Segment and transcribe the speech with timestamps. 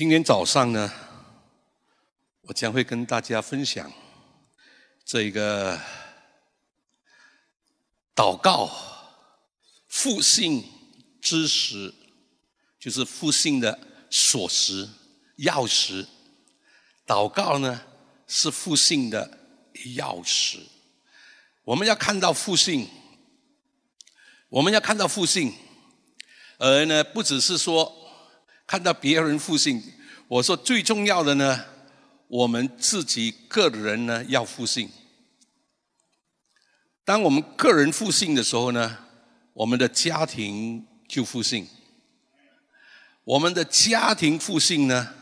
[0.00, 0.90] 今天早上呢，
[2.44, 3.92] 我将会跟大家分享
[5.04, 5.78] 这个
[8.14, 8.70] 祷告
[9.88, 10.64] 复兴
[11.20, 11.92] 之时，
[12.78, 13.78] 就是复兴的
[14.08, 14.88] 锁匙、
[15.40, 16.06] 钥匙。
[17.06, 17.82] 祷告呢
[18.26, 19.38] 是复兴的
[19.96, 20.60] 钥匙。
[21.64, 22.88] 我们要看到复兴，
[24.48, 25.52] 我们要看到复兴，
[26.56, 27.99] 而呢不只是说。
[28.70, 29.82] 看到别人复兴，
[30.28, 31.64] 我说最重要的呢，
[32.28, 34.88] 我们自己个人呢要复兴。
[37.04, 38.96] 当我们个人复兴的时候呢，
[39.54, 41.64] 我们的家庭就复兴；
[43.24, 45.14] 我们的家庭复兴呢，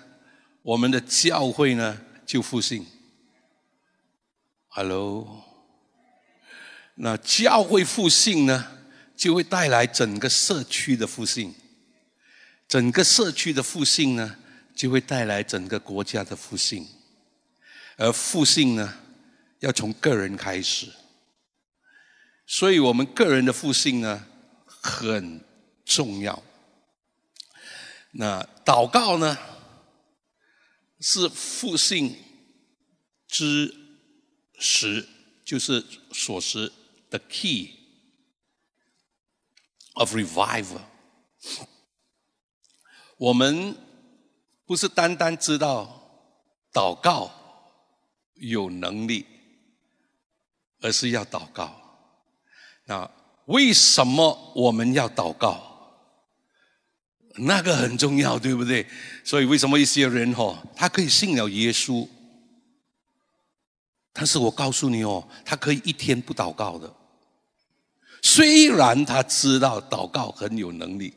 [0.60, 2.84] 我们的教会呢就复兴。
[4.66, 5.42] Hello，
[6.96, 8.66] 那教会复兴呢，
[9.16, 11.54] 就会带来整个社区的复兴。
[12.68, 14.36] 整个社区的复兴呢，
[14.76, 16.86] 就会带来整个国家的复兴，
[17.96, 18.94] 而复兴呢，
[19.60, 20.92] 要从个人开始，
[22.46, 24.26] 所以我们个人的复兴呢
[24.66, 25.42] 很
[25.86, 26.42] 重要。
[28.10, 29.38] 那祷告呢，
[31.00, 32.14] 是复兴
[33.26, 33.74] 之
[34.58, 35.08] 时，
[35.42, 35.82] 就是
[36.12, 36.70] 所时
[37.08, 37.70] 的 key
[39.94, 40.82] of revival。
[43.18, 43.76] 我们
[44.64, 46.00] 不是单单知道
[46.72, 47.30] 祷告
[48.34, 49.26] 有能力，
[50.80, 51.74] 而是要祷告。
[52.86, 53.10] 那
[53.46, 55.64] 为什么我们要祷告？
[57.40, 58.86] 那个很重要，对不对？
[59.24, 62.08] 所以为什么一些人哦，他可以信了耶稣，
[64.12, 66.94] 但是我告诉你哦，他可以一天不祷告的。
[68.22, 71.14] 虽然他知道祷告很有能力。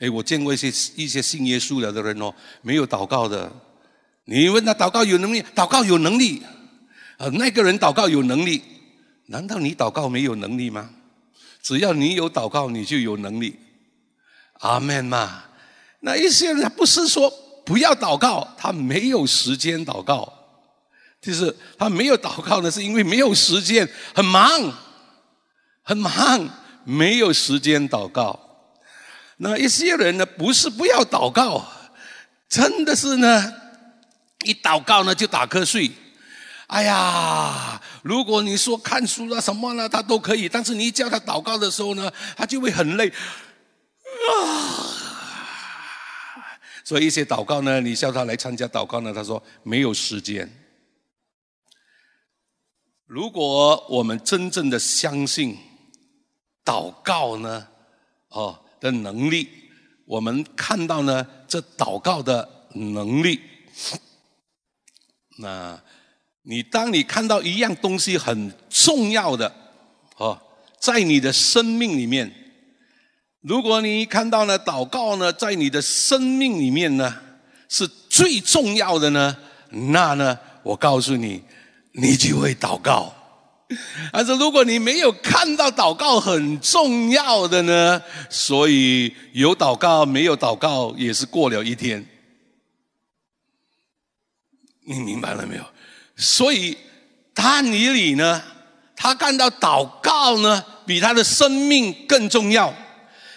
[0.00, 3.52] 哎，我见过一些一些信耶稣了的人哦，没有祷告的。
[4.24, 6.42] 你问他祷告有能力，祷告有能力，
[7.18, 8.62] 呃，那个人祷告有能力，
[9.26, 10.90] 难道你祷告没有能力吗？
[11.62, 13.58] 只要你有祷告，你就有能力。
[14.60, 15.44] 阿门嘛。
[16.00, 17.30] 那一些人他不是说
[17.66, 20.32] 不要祷告，他没有时间祷告，
[21.20, 24.48] 就是他没有祷告呢，是因为没有时间，很忙，
[25.82, 26.48] 很忙，
[26.84, 28.49] 没有时间祷告。
[29.42, 31.66] 那一些人呢，不是不要祷告，
[32.46, 33.54] 真的是呢，
[34.44, 35.90] 一祷告呢就打瞌睡。
[36.66, 43.08] 哎呀，如果你说看书了什么呢，他都可以，但是你一叫他祷告的时候呢，他就会很累。
[44.28, 44.36] 啊，
[46.84, 50.46] 所以一些祷告呢，你叫他来参加祷告呢，他说没有时间。
[53.06, 55.56] 如果我们真正的相信
[56.62, 57.68] 祷告呢，
[58.28, 58.66] 哦。
[58.80, 59.48] 的能力，
[60.06, 63.40] 我们看到呢，这祷告的能力。
[65.38, 65.80] 那，
[66.42, 69.54] 你当你看到一样东西很重要的
[70.16, 70.40] 哦，
[70.78, 72.32] 在你的生命里面，
[73.40, 77.20] 如果你看到呢，祷告呢，在你的生命里面呢，
[77.68, 79.36] 是最重要的呢，
[79.70, 81.42] 那呢，我告诉你，
[81.92, 83.14] 你就会祷告。
[84.12, 92.04] 但是如果你没有看到祷告很重要的呢，所以有祷告没有祷告也是过了一天，
[94.84, 95.64] 你明白了没有？
[96.16, 96.76] 所以
[97.32, 98.42] 他尼里呢，
[98.96, 102.74] 他看到祷告呢比他的生命更重要，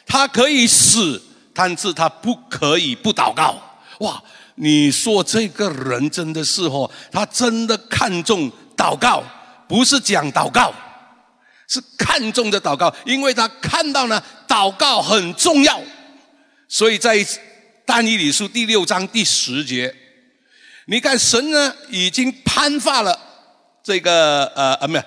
[0.08, 1.22] 他可以死，
[1.54, 3.56] 但是他不可以不祷告。
[4.00, 4.22] 哇，
[4.56, 9.24] 你说这个人真的是哦，他真的看重祷告。
[9.68, 10.74] 不是讲祷告，
[11.68, 15.79] 是看重的祷告，因为他看到呢，祷告很重要，
[16.68, 17.25] 所以在
[17.85, 19.94] 但以理书第六章第十节，
[20.85, 23.18] 你看神呢已经颁发了
[23.84, 25.03] 这个呃呃没有，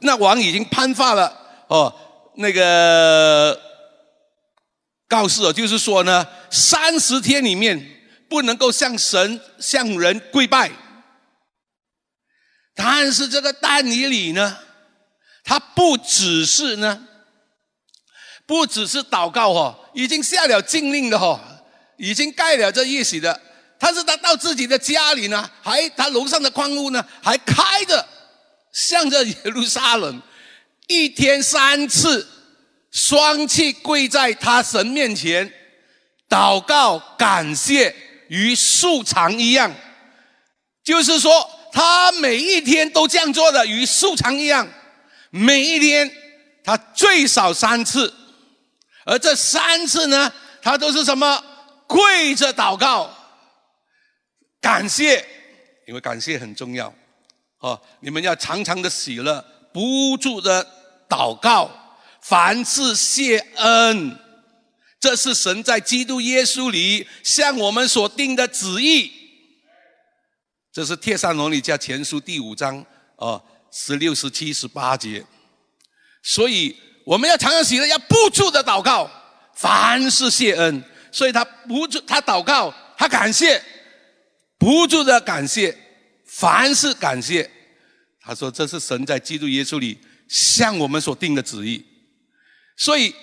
[0.00, 1.32] 那王已经颁发了
[1.68, 1.94] 哦
[2.36, 3.58] 那个
[5.08, 7.78] 告示了，就是说呢，三十天里面
[8.28, 10.70] 不能够向神向人跪拜。
[12.76, 14.58] 但是这个但以理呢，
[15.44, 17.06] 他不只是呢，
[18.46, 21.38] 不只是祷告哦，已经下了禁令的哦，
[21.96, 23.40] 已经盖了这意思的。
[23.78, 28.04] 但是他到自己的家里呢，还他楼上的矿屋呢，还开着，
[28.72, 30.20] 向着耶路撒冷，
[30.88, 32.26] 一天三次，
[32.90, 35.52] 双膝跪在他神面前，
[36.28, 37.94] 祷告感谢，
[38.28, 39.72] 与素常一样，
[40.82, 41.43] 就是说。
[41.74, 44.66] 他每一天都这样做的，与素常一样。
[45.30, 46.08] 每一天
[46.62, 48.14] 他最少三次，
[49.04, 50.32] 而这三次呢，
[50.62, 51.44] 他都是什么？
[51.88, 53.12] 跪着祷告，
[54.60, 55.26] 感谢，
[55.88, 56.94] 因为感谢很重要。
[57.58, 60.64] 哦，你们要常常的喜乐，不住的
[61.08, 61.68] 祷告，
[62.22, 64.16] 凡事谢恩。
[65.00, 69.23] 这是神在基督耶稣里向我们所定的旨意。
[70.74, 72.84] 这是《帖撒罗尼迦前书》第五章
[73.14, 73.40] 哦，
[73.70, 75.24] 十六、十七、十八节。
[76.20, 76.76] 所以
[77.06, 79.08] 我们要常常喜乐，要不住的祷告，
[79.54, 80.82] 凡事谢恩。
[81.12, 83.62] 所以他不住，他祷告，他感谢，
[84.58, 85.78] 不住的感谢，
[86.26, 87.48] 凡事感谢。
[88.20, 89.96] 他说：“这是神在基督耶稣里
[90.28, 91.86] 向我们所定的旨意，
[92.76, 93.14] 所以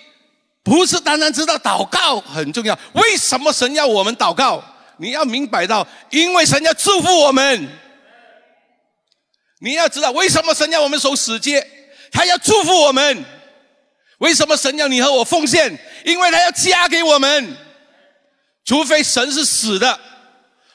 [0.62, 2.78] 不是单单知道祷告很重要。
[2.94, 4.64] 为什么神要我们祷告？
[5.02, 7.68] 你要明白到，因为神要祝福我们。
[9.58, 11.66] 你要知道，为什么神要我们守死节？
[12.12, 13.24] 他要祝福我们。
[14.18, 15.76] 为什么神要你和我奉献？
[16.04, 17.56] 因为他要加给我们。
[18.64, 19.98] 除非神是死的，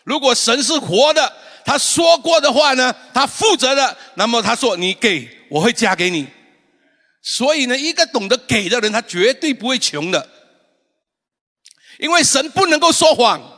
[0.04, 1.34] 如果神是活的。”
[1.64, 3.98] 他说过的话呢，他负责的。
[4.16, 6.28] 那么他说：“你给我会加给你。”
[7.24, 10.30] 所以呢，一个懂得给的人，他绝对不会穷的，
[12.00, 13.57] 因为神不能够说谎。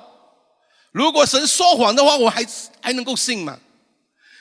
[0.92, 2.46] 如果神说谎的话，我还
[2.82, 3.60] 还能够信吗？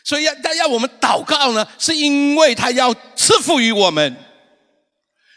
[0.05, 4.17] 所以要他要我们祷告呢，是因为他要赐福于我们。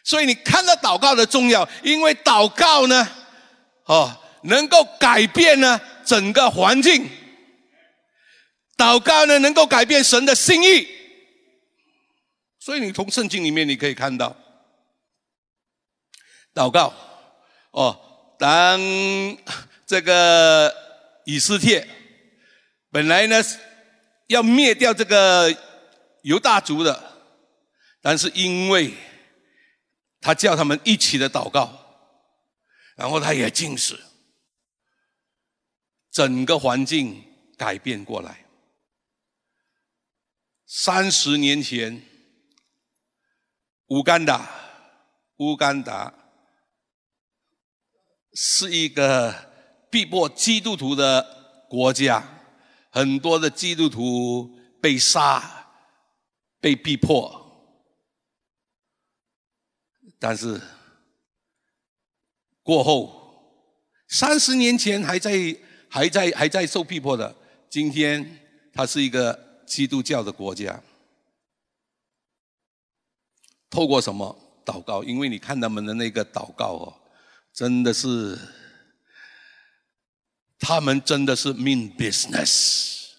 [0.04, 3.08] 所以你看到祷告的重要，因为祷告呢，
[3.86, 7.10] 哦，能够改变呢整个环境。
[8.78, 10.88] 祷告呢，能够改变神的心意，
[12.60, 14.36] 所以你从圣经里面你可以看到，
[16.56, 16.92] 祷告
[17.72, 18.00] 哦，
[18.40, 18.80] 当
[19.86, 20.74] 这个
[21.26, 21.88] 以斯帖
[22.90, 23.42] 本来呢
[24.28, 25.56] 要灭掉这个
[26.24, 27.26] 犹大族的，
[28.02, 28.94] 但是因为
[30.20, 31.78] 他叫他们一起的祷告，
[32.96, 34.00] 然后他也禁食，
[36.12, 37.24] 整个环境
[37.58, 38.46] 改变过来。
[40.66, 42.02] 三十年前，
[43.88, 44.50] 乌干达，
[45.38, 46.14] 乌干达
[48.34, 49.51] 是一个
[49.92, 52.26] 逼迫基督徒的国家，
[52.90, 55.68] 很多的基督徒被杀、
[56.60, 57.40] 被逼迫，
[60.18, 60.60] 但是
[62.64, 63.62] 过后
[64.08, 65.56] 三十年前还在、
[65.88, 67.36] 还在、还在受逼迫的，
[67.70, 68.40] 今天
[68.74, 69.52] 他是一个。
[69.64, 70.84] 基督教的国家，
[73.70, 75.02] 透过什么祷告？
[75.02, 76.94] 因为你看他们的那个祷告哦，
[77.54, 78.38] 真的是，
[80.62, 83.10] 他们真的是 mean business。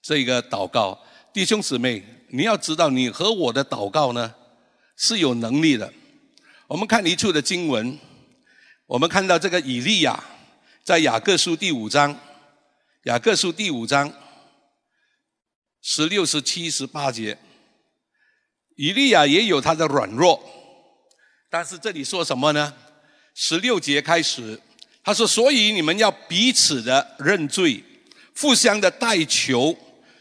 [0.00, 0.98] 这个祷告，
[1.34, 4.34] 弟兄姊妹，你要知道，你和我的祷告呢
[4.96, 5.92] 是有能力的。
[6.66, 7.98] 我们看一处的经文，
[8.86, 10.24] 我们看到这个以利亚。
[10.82, 12.18] 在雅各书第五章，
[13.04, 14.10] 雅各书第五章
[15.82, 17.36] 十六、十七、十八节，
[18.76, 20.42] 以利亚也有他的软弱，
[21.50, 22.74] 但是这里说什么呢？
[23.34, 24.60] 十六节开始，
[25.02, 27.82] 他说：“所以你们要彼此的认罪，
[28.38, 29.76] 互相的代求，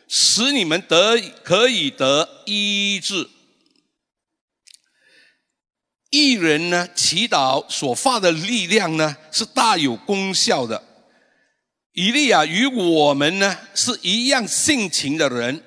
[0.07, 3.29] 使你们得可以得医治。”
[6.09, 10.83] 艺人呢，祈祷所发的力量呢，是大有功效的。
[11.91, 15.63] 以利亚与我们呢是一样性情的人，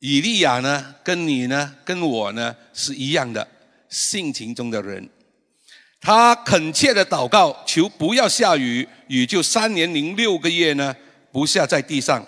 [0.00, 3.48] 以利亚呢跟你呢跟我呢是一样的
[3.96, 5.08] 性情中的人。
[5.98, 10.94] 他恳切的祷告，求不要下雨，雨就三年零六个月呢
[11.32, 12.24] 不下在地上。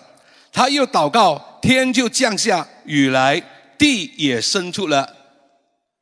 [0.51, 3.39] 他又祷告，天就降下雨来，
[3.77, 5.15] 地也生出了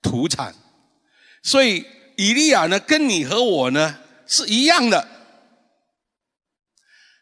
[0.01, 0.55] 土产。
[1.43, 5.05] 所以以利亚呢，跟你和我呢是一样的。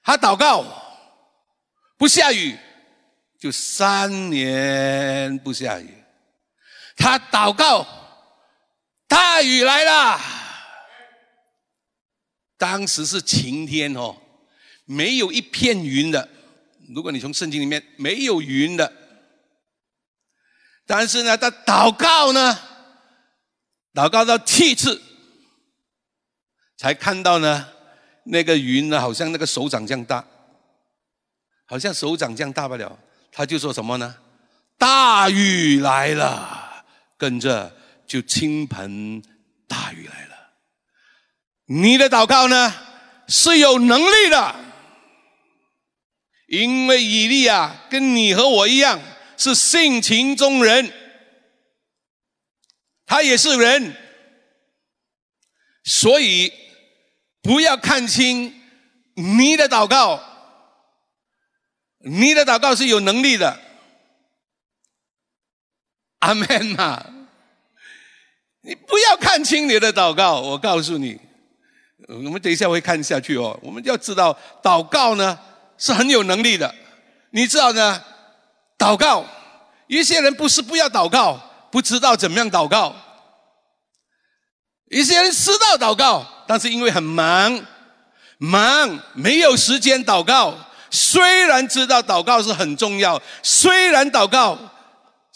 [0.03, 0.63] 他祷告
[1.97, 2.55] 不下雨，
[3.39, 5.89] 就三年不下雨。
[6.95, 7.85] 他祷告
[9.07, 10.19] 大雨来了，
[12.57, 14.15] 当时是晴天哦，
[14.85, 16.29] 没有一片云的。
[16.89, 18.91] 如果你从圣经里面没有云的，
[20.85, 22.59] 但是呢，他祷告呢。
[23.93, 25.01] 祷告到七次，
[26.75, 27.65] 才看到呢，
[28.25, 30.27] 那个云呢，好像那个手掌这样大，
[31.65, 32.99] 好像手掌这样大不了。
[33.31, 34.17] 他就说什么呢？
[34.77, 36.83] 大雨来了，
[37.17, 37.73] 跟着
[38.07, 39.21] 就倾盆
[39.67, 40.35] 大雨来了。
[41.65, 42.73] 你的祷告呢
[43.27, 44.55] 是有能力的，
[46.47, 48.99] 因为以利亚跟你和我一样
[49.37, 50.93] 是性情中人。
[53.07, 53.95] 他也是人，
[55.83, 56.51] 所以
[57.41, 58.59] 不要看清
[59.13, 60.23] 你的祷告，
[61.99, 63.61] 你的祷告是有能力的。
[66.19, 67.14] 阿门嘛！
[68.65, 71.15] 你不要看清你的祷告，我告诉你，
[72.07, 73.57] 我们等一下会看下去哦。
[73.61, 75.37] 我们要知道，祷告呢
[75.77, 76.73] 是很有能力的。
[77.29, 78.01] 你知道呢？
[78.75, 79.23] 祷告，
[79.85, 81.39] 一些人不是不要祷告，
[81.71, 82.91] 不知道怎么样祷告；
[84.89, 87.63] 一些人知道祷告，但是因为很忙，
[88.39, 90.55] 忙没有时间祷告。
[90.89, 94.57] 虽然知道祷告是很重要，虽然祷告。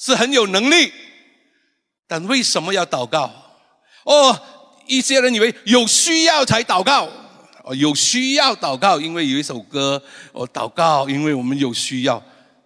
[0.01, 0.93] 是很有能力，
[2.09, 3.31] 但为什么要祷告？
[4.03, 4.41] 哦，
[4.87, 7.07] 一些人以为有需要才祷告，
[7.63, 10.01] 哦，有需要祷告，因为有一首歌，
[10.31, 12.21] 哦，祷告，因为我们有需要。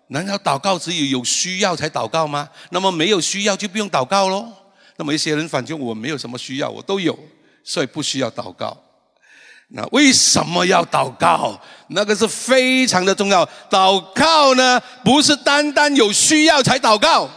[0.08, 2.48] 难道祷告只有有需要才祷告吗？
[2.70, 4.48] 那么没有需要就不用祷告喽？
[4.96, 7.18] 那么一些人反正我没有什么需要，我都有，
[7.66, 8.78] 所以不需要祷告。
[9.70, 11.60] 那为什么要祷告？
[11.88, 13.44] 那个是非常的重要。
[13.70, 17.28] 祷告呢，不是单单有需要才祷告，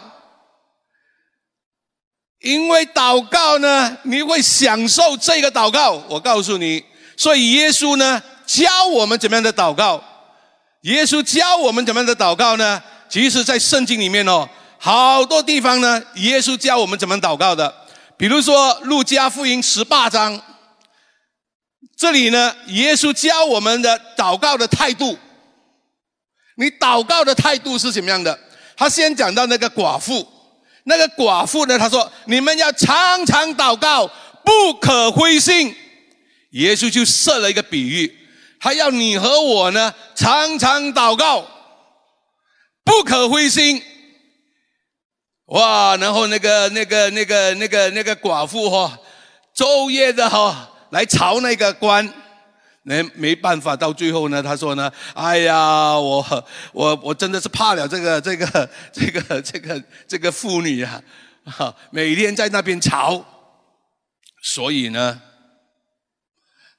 [2.47, 6.01] 因为祷告呢，你会享受这个祷告。
[6.09, 6.85] 我告诉你，
[7.17, 10.01] 所以耶稣呢，教我们怎么样的祷告。
[10.83, 12.81] 耶稣教我们怎么样的祷告呢？
[13.09, 14.49] 其实，在圣经里面哦，
[14.79, 17.75] 好多地方呢，耶稣教我们怎么祷告的。
[18.17, 20.41] 比如说，路加福音十八章。
[21.97, 25.19] 这里呢，耶稣教我们的祷告的态度。
[26.57, 28.39] 你祷告的态度是什么样的？
[28.77, 30.27] 他先讲到那个寡妇，
[30.87, 34.11] 那个寡妇呢，他说：“你们要常常祷告，
[34.45, 35.75] 不可灰心。”
[36.53, 38.17] 耶稣就设了一个比喻，
[38.61, 41.47] 他要你和我呢，常常祷告，
[42.85, 43.83] 不可灰心。
[45.47, 45.97] 哇！
[45.97, 48.99] 然后那个、那个、那个、那个、那个寡妇哈，
[49.55, 50.71] 昼夜的哈。
[50.91, 52.09] 来朝那个官，
[52.89, 56.25] 那没办法，到最后呢，他说呢，哎呀，我
[56.73, 61.03] 我我真的是怕了这个这个这个这个这个妇女啊，
[61.45, 63.25] 哈，每天在那边吵，
[64.41, 65.21] 所以呢，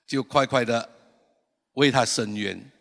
[0.07, 0.89] 就快快的
[1.73, 2.71] 为他伸冤。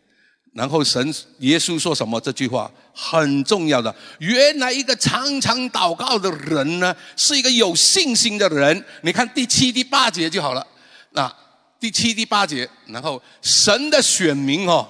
[0.53, 2.19] 然后神耶稣说什么？
[2.21, 3.93] 这句话很重要的。
[4.19, 8.85] 原来一个常常祷告的人呢，是一个有信心的人。
[9.01, 10.65] 你看第七、第八节就好了。
[11.11, 11.31] 那
[11.79, 14.87] 第七、第八节，然后神的选民哦，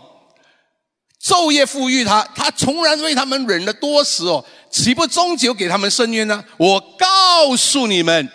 [1.21, 6.43] 昼夜赋予他，他从然为他们忍了多时哦，岂不终究给他们伸冤呢？
[6.57, 8.29] 我告诉你们，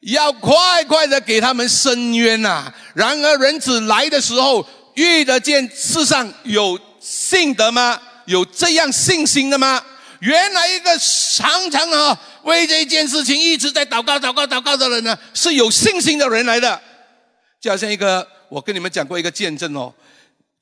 [0.00, 2.72] 要快快的给他们伸冤呐！
[2.94, 7.98] 然而人子来的时候，遇得见世上有信德吗？
[8.26, 9.82] 有这样信心的吗？
[10.20, 16.78] 原来一个常常啊为这一件事情一直在祷告、祷告、祷告的人呢，是有信心的人来的。
[17.60, 19.92] 就好像一个，我跟你们讲过一个见证哦，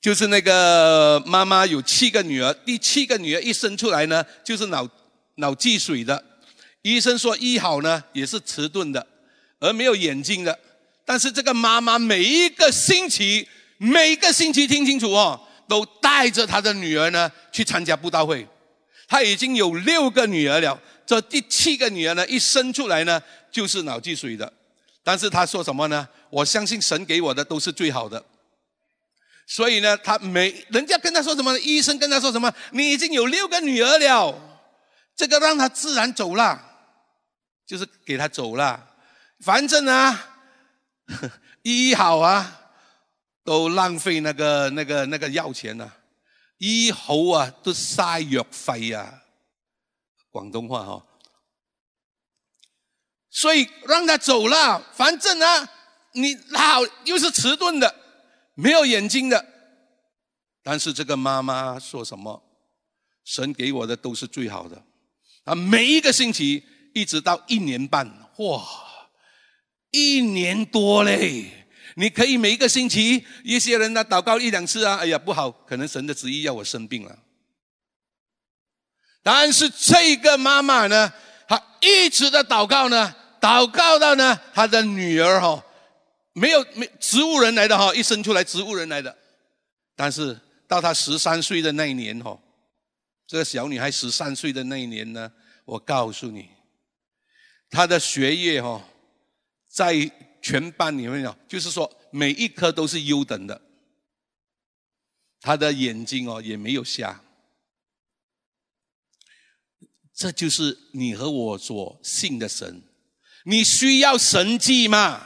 [0.01, 4.89] 就是那个妈妈有七个女儿，第七个女儿一生出来呢，就是脑
[5.37, 6.25] 脑积水的，
[6.83, 9.07] 医生说医好呢也是迟钝的，
[9.61, 10.59] 而没有眼睛的。
[11.05, 18.45] 但是这个妈妈每一个星期，每个星期听清楚哦，都带着她的女儿呢去参加布道会。
[19.07, 24.53] 她已经有六个女儿了，这第七个女儿呢一生出来呢就是脑积水的。
[25.09, 26.07] 但是他说什么呢？
[26.29, 28.23] 我相信神给我的都是最好的，
[29.47, 34.39] 所以呢，他没人家跟他说什么，医生跟他说什么，你已经有六个女儿了，
[35.17, 36.63] 这个让他自然走了，
[37.67, 38.87] 就是给他走了。
[39.41, 40.29] 反正啊，
[41.65, 42.69] 医好啊，
[43.43, 45.91] 都浪费那个那个那个药钱呐，
[46.59, 49.23] 医好啊都塞药费啊，
[50.31, 51.03] 广东话哈。
[53.39, 55.69] 所以让他走了，反正啊，
[56.15, 57.95] 你好又是迟钝的，
[58.55, 59.47] 没有眼睛的。
[60.65, 62.43] 但是这个妈妈说什么？
[63.25, 64.83] 神给我的都是最好的。
[65.45, 68.61] 啊，每一个星期一直到一年半，哇，
[69.93, 71.69] 一年多嘞！
[71.95, 77.17] 你可以每一个星期，一些人呢祷告一两次啊，哎呀不好，可能神的旨意要我生病了。
[79.23, 81.13] 但是这个妈妈呢，
[81.47, 83.15] 她一直的祷告呢。
[83.41, 85.65] 祷告到呢，他的女儿哈，
[86.33, 89.17] 没有没植物人来的哈，一生出来植物人来的，
[89.95, 92.39] 但是到他十三岁的那一年哈，
[93.27, 95.33] 这个小女孩十三岁的那一年呢，
[95.65, 96.51] 我告诉你，
[97.71, 98.85] 她的学业哈，
[99.69, 103.61] 在全班里面哦，就是说每一科都是优等的，
[105.41, 107.23] 她的眼睛哦也没有瞎，
[110.15, 112.83] 这就是你和我所信的神。
[113.49, 115.25] 你需要神迹吗？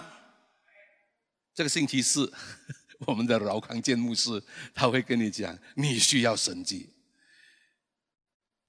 [1.52, 2.32] 这个星期四，
[3.04, 4.40] 我们的饶康健牧师
[4.72, 6.88] 他会跟你讲，你需要神迹，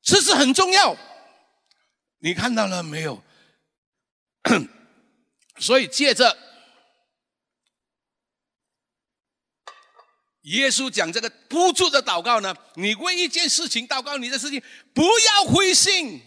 [0.01, 0.97] 这是很重要。
[2.17, 3.23] 你看到了没有？
[5.59, 6.35] 所以借着
[10.41, 14.59] 耶稣讲这个不住的祷告呢，你为一件事情祷告，你的事情
[14.95, 16.21] 不要灰心，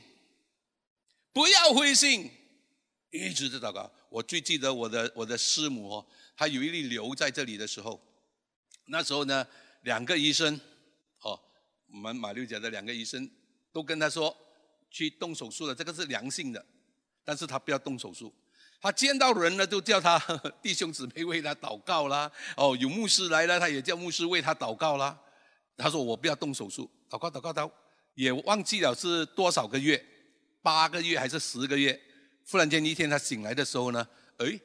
[1.32, 2.30] 不要灰心，
[3.10, 3.90] 一直在祷告。
[4.08, 8.00] 我最记得我的我的师母哦，她有一粒瘤在这里的时候，
[8.86, 9.46] 那时候呢，
[9.82, 10.58] 两个医生
[11.22, 11.38] 哦，
[11.90, 13.30] 我们马六甲的两个医生
[13.72, 14.36] 都跟他说
[14.90, 16.64] 去动手术了，这个是良性的，
[17.24, 18.34] 但是他不要动手术。
[18.80, 20.18] 他见到人呢，就叫他
[20.62, 22.30] 弟兄姊妹为他祷告啦。
[22.56, 25.18] 哦，有牧师来了，他也叫牧师为他祷告啦。
[25.78, 27.70] 他说：“我不要动手术，祷告祷告祷。”
[28.14, 30.02] 也忘记了是多少个月，
[30.62, 32.00] 八个月还是十个月。
[32.50, 34.06] 忽然间一天他醒来的时候呢，
[34.38, 34.60] 哎，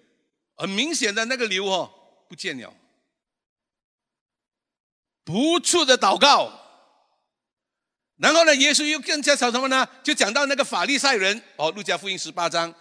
[0.56, 1.92] 很明显的那个瘤哦
[2.30, 2.74] 不见了。
[5.24, 6.52] 不住的祷告，
[8.18, 9.88] 然后呢，耶稣又更加讲什么呢？
[10.04, 12.74] 就讲到那个法利赛人哦，路加福音十八章，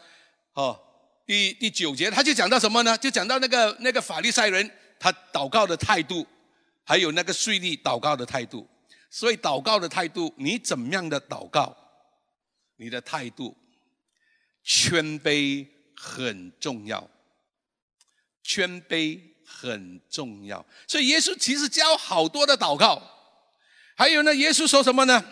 [0.55, 0.87] 哦。
[1.27, 2.99] 第第九节，他就讲到什么呢？
[2.99, 6.27] 就讲到那个那个法利赛人，他祷告的态度，
[6.83, 8.67] 还有那个税吏祷告的态度。
[9.11, 11.77] 所以祷告的态度，你怎么样的祷告，
[12.77, 13.57] 你的态度，
[14.73, 17.11] 谦卑很重要，
[18.45, 20.65] 谦卑很重要。
[20.87, 23.03] 所以耶稣其实教好多的祷告，
[23.97, 25.25] 还有呢，耶稣说什么呢？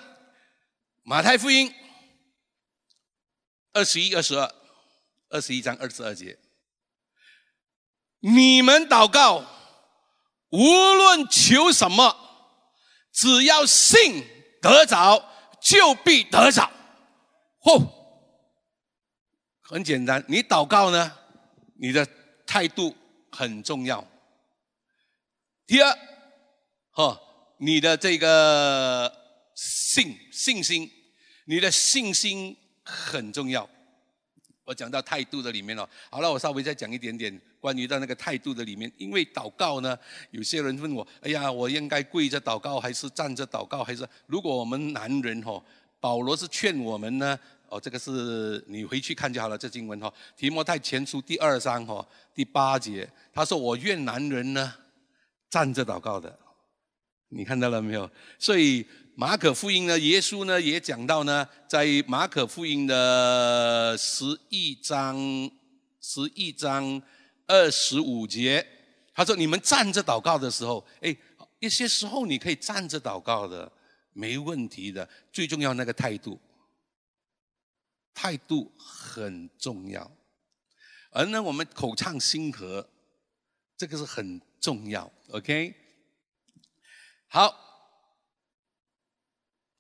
[1.05, 1.73] 马太福音
[3.73, 4.55] 二十一、二十二。
[5.31, 6.39] 二十一章二十二节，
[8.21, 9.45] 你们祷告，
[10.49, 12.17] 无论求什么，
[13.13, 14.25] 只要信
[14.63, 15.23] 得着，
[15.61, 16.73] 就必得着。
[17.61, 17.98] 嚯，
[19.71, 21.13] 很简单，你祷告呢，
[21.75, 22.07] 你的
[22.47, 22.97] 态度
[23.31, 24.03] 很重要。
[25.67, 25.95] 第二，
[26.93, 27.21] 哈，
[27.59, 29.13] 你的这个
[29.55, 30.91] 信信心，
[31.45, 33.69] 你的信心很重要。
[34.65, 38.91] 我讲到态度的里面了，好了，我稍微再讲一点点关于到那个态度的里面。
[38.97, 39.99] 因为祷告呢，
[40.31, 43.85] 有些人问我，哎呀，我应该跪着祷告还是站着祷告？
[43.85, 45.63] 还是如果我们男人哈，
[46.01, 49.57] 保罗是劝我们呢，哦，这个是你回去看就好了。
[49.57, 54.75] 这经文哈，提摩太前书第二章哈第八节，他说我愿男人呢
[55.49, 56.39] 站着祷告的，
[57.29, 58.11] 你看到了没有？
[58.39, 58.87] 所以。
[59.21, 65.19] 马可福音呢，耶稣呢也讲到呢，在马可福音的十一章
[66.01, 67.03] 十一章
[67.49, 68.65] 二十五节，
[69.13, 71.17] 他说：“你们站着祷告的时候，哎，
[71.59, 73.69] 一些时候你可以站着祷告的，
[74.13, 75.09] 没问题的。
[75.33, 76.39] 最重要那个态度，
[78.21, 80.11] 态度很重要。
[81.13, 82.89] 而呢，我们口唱心和，
[83.77, 85.09] 这个是很重要。
[85.29, 85.73] OK，
[87.29, 87.47] 好。”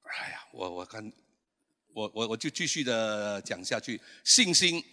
[0.06, 1.12] 哎呀，我我看，
[1.92, 4.00] 我我我就继续的讲下去。
[4.22, 4.84] 信心，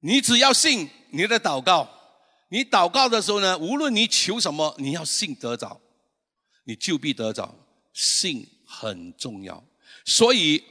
[0.00, 1.88] 你只要信你的祷告，
[2.48, 5.80] 你祷告的时候呢，无论你求什么，你要信得着，
[6.64, 7.54] 你就必得着。
[7.92, 9.64] 信很重要，
[10.04, 10.64] 所以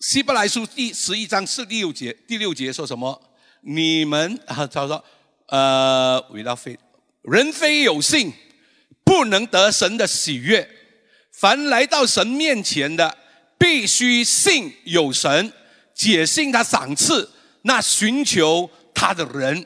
[0.00, 3.18] 希伯来书第十一章是第六节第六节说什么？
[3.62, 5.02] 你们啊， 他说，
[5.46, 6.78] 呃，伟大非
[7.22, 8.30] 人非有信，
[9.02, 10.68] 不能得神的喜悦。
[11.32, 13.16] 凡来到神面前的，
[13.58, 15.50] 必须信有神，
[15.94, 17.30] 解信他赏赐
[17.62, 19.64] 那寻求他的人。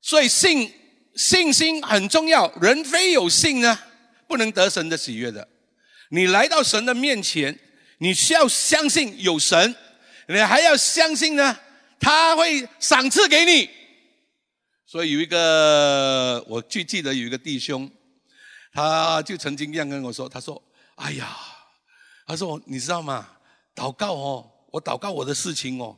[0.00, 0.72] 所以信
[1.16, 2.48] 信心很重要。
[2.60, 3.76] 人非有信呢，
[4.28, 5.48] 不能得神的喜悦的。
[6.10, 7.58] 你来到神的面前，
[7.98, 9.74] 你需要相信有神，
[10.28, 11.56] 你还要相信呢，
[12.00, 13.70] 他会赏赐给你。
[14.86, 17.90] 所以有一个，我最记得有一个弟兄。
[18.76, 20.60] 他就曾经这样跟我说：“他说，
[20.96, 21.36] 哎呀，
[22.26, 23.28] 他说你知道吗？
[23.72, 25.96] 祷告哦，我祷告我的事情哦，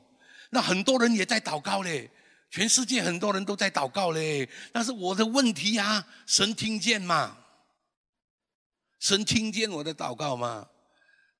[0.50, 2.11] 那很多人也在祷告嘞，
[2.50, 4.46] 全世界很多人都在祷告嘞。
[4.74, 7.38] 但是我的问题啊，神听见吗？
[9.00, 10.68] 神听见我的祷告吗？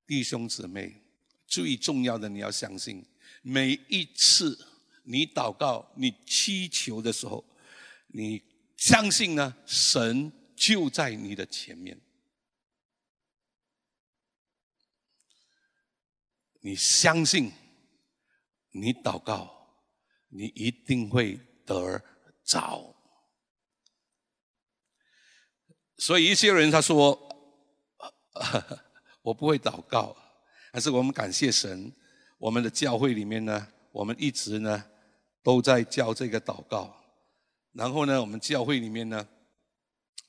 [0.06, 1.02] 弟兄姊妹，
[1.46, 3.04] 最重要的你要相信，
[3.42, 4.56] 每一次
[5.04, 7.44] 你祷告、你祈求的时候，
[8.08, 8.42] 你
[8.76, 12.00] 相信呢，神。”就在你的前面，
[16.62, 17.52] 你相信，
[18.70, 19.76] 你祷告，
[20.28, 22.02] 你一定会得
[22.42, 22.96] 着。
[25.98, 27.60] 所以一些人他说
[29.26, 30.14] ：“我不会祷告。”
[30.72, 31.92] 但是我们感谢神，
[32.38, 34.84] 我们的教会里面呢，我们一直呢
[35.42, 36.94] 都在教这个祷告。
[37.72, 39.26] 然后呢，我们教会里面呢，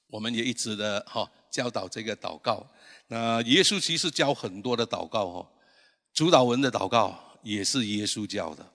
[0.07, 2.65] 我们也一直的哈教导这个祷告。
[3.07, 5.47] 那耶稣其实教很多的祷告哦，
[6.13, 8.65] 主导文的祷告也是耶稣教的。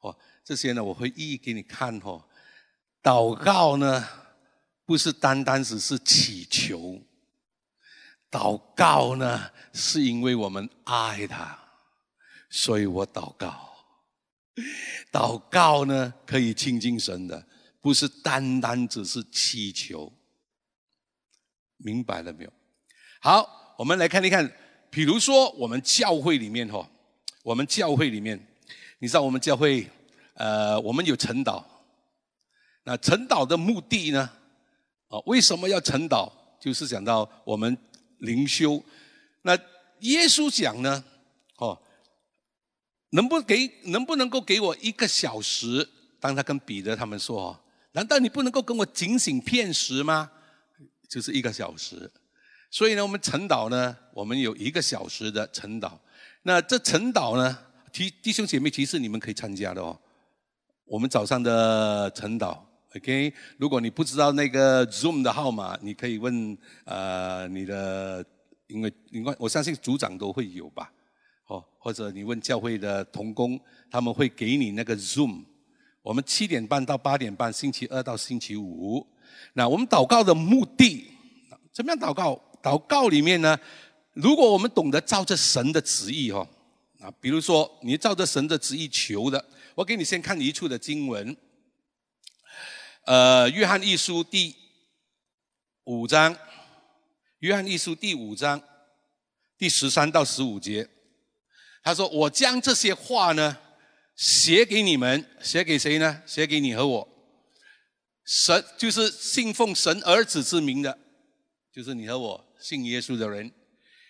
[0.00, 2.22] 哦，这些呢我会一一给你看哦。
[3.02, 4.06] 祷告呢，
[4.84, 7.00] 不是单单只是祈求，
[8.30, 11.58] 祷告呢是因为我们爱他，
[12.50, 13.74] 所以我祷告。
[15.12, 17.46] 祷告呢可以亲近神的。
[17.80, 20.12] 不是单单只是祈求，
[21.76, 22.52] 明白了没有？
[23.20, 24.50] 好，我们来看一看，
[24.90, 26.84] 比如说我们教会里面哈，
[27.44, 28.44] 我们教会里面，
[28.98, 29.88] 你知道我们教会，
[30.34, 31.62] 呃，我们有晨祷，
[32.82, 34.32] 那晨祷的目的呢？
[35.06, 36.28] 啊，为什么要晨祷？
[36.58, 37.78] 就是讲到我们
[38.18, 38.82] 灵修，
[39.42, 39.56] 那
[40.00, 41.04] 耶稣讲呢？
[41.56, 41.80] 哦，
[43.10, 45.88] 能不给能不能够给我一个小时？
[46.20, 47.58] 当他跟彼得他们说。
[47.92, 50.30] 难道你不能够跟我警醒片时吗？
[51.08, 52.10] 就是一个小时，
[52.70, 55.92] 所以呢，我们晨祷呢，我们有一个小时的晨祷。
[56.42, 57.58] 那这晨祷呢，
[57.92, 59.98] 提弟兄姐妹，其实你们可以参加的哦。
[60.84, 62.58] 我们早上的晨祷
[62.96, 63.32] ，OK。
[63.58, 68.24] 如果你不知道那个 Zoom 的号码，你可以问呃你的，
[68.66, 70.92] 因为因为我相信组长都会有吧，
[71.46, 75.44] 哦，或者你问教会的同工，他们会给你那个 Zoom。
[76.02, 79.06] 我们七点半到八点半，星期二到星期五。
[79.54, 81.04] 那我们祷告的目的，
[81.72, 82.40] 怎么样祷告？
[82.62, 83.58] 祷告里面呢，
[84.12, 86.46] 如果我们懂得照着神的旨意哦，
[87.00, 91.36] 啊，比如说你照着神的旨意求的，我给你先看一处的经文，
[93.06, 94.56] 呃，约翰一书第
[95.84, 96.36] 五章，
[97.38, 98.60] 约翰一书第五章
[99.56, 100.88] 第十三到十五节，
[101.84, 103.58] 他说：“我将这些话呢。”
[104.16, 106.22] 写给你们，写给谁呢？
[106.26, 107.08] 写给你和我。
[108.24, 110.98] 神就是信奉神儿子之名的，
[111.70, 113.52] 就是你和我信耶稣的人，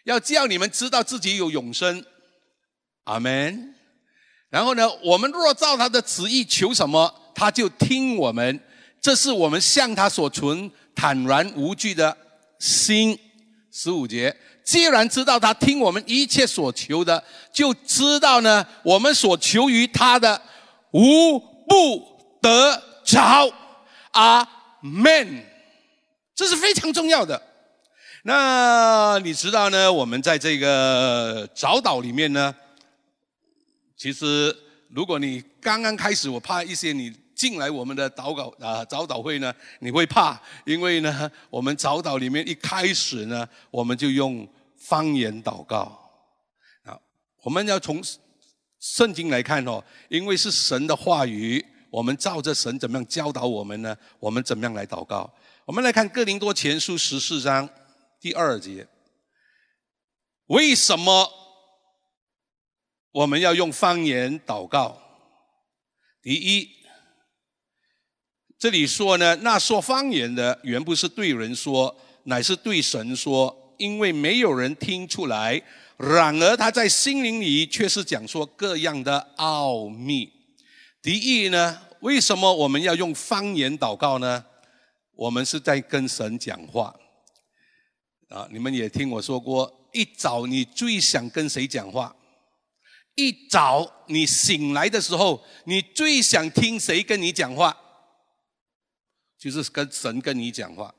[0.05, 2.03] 要叫你们知道自己有永生。
[3.05, 3.75] 阿门。
[4.49, 8.59] 然后呢，我们若照他的旨意求什么，他就听我们。
[9.07, 12.17] 这是我们向他所存坦然无惧的
[12.59, 13.17] 心。
[13.71, 14.37] 十五节。
[14.65, 20.43] 既然知道他听我们一切所求的，就知道呢，我们所求于他的
[20.91, 23.49] 无不得着。
[24.11, 24.45] 阿
[24.81, 25.45] 门。
[26.35, 27.41] 这是非常重要的。
[28.25, 29.93] 那你知道呢？
[29.93, 32.53] 我们在这个早祷里面呢，
[33.97, 34.53] 其实
[34.91, 44.45] 如果你刚刚开始，我怕一些你进来我们的祷告啊早祷会呢，你会怕，因为呢，我们早祷里面一开始呢，我们就用。
[44.79, 45.99] 方言祷告
[46.85, 47.01] 啊，
[47.43, 48.01] 我们要从
[48.79, 53.97] 圣经来看哦，因为是神的话语，我们照着神怎么样教导我们呢？
[54.21, 55.29] 我们怎么样来祷告？
[55.65, 57.69] 我们来看哥林多前书十四章
[58.21, 58.87] 第二节，
[60.47, 61.29] 为什么
[63.11, 65.03] 我们要用方言祷告？
[66.23, 66.71] 第一，
[68.59, 73.63] 这里说呢，那说方言的原不是对人说，乃是对神说。
[73.79, 75.63] 因为没有人听出来，
[75.99, 80.33] 然而他在心灵里却是讲说各样的奥秘。
[81.03, 84.43] 第一呢，为什么我们要用方言祷告呢？
[85.15, 86.97] 我们是在跟神讲话。
[88.31, 92.17] 啊，你们也听我说过，一早你最想跟谁讲话？
[93.15, 97.77] 一早你醒来的时候，你最想听谁跟你讲话？
[99.49, 100.93] 就是跟神跟你讲话，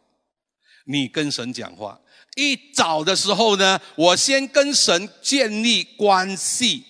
[0.86, 2.00] 你跟神讲话。
[2.38, 6.86] 一早的时候呢，我先跟神建立关系。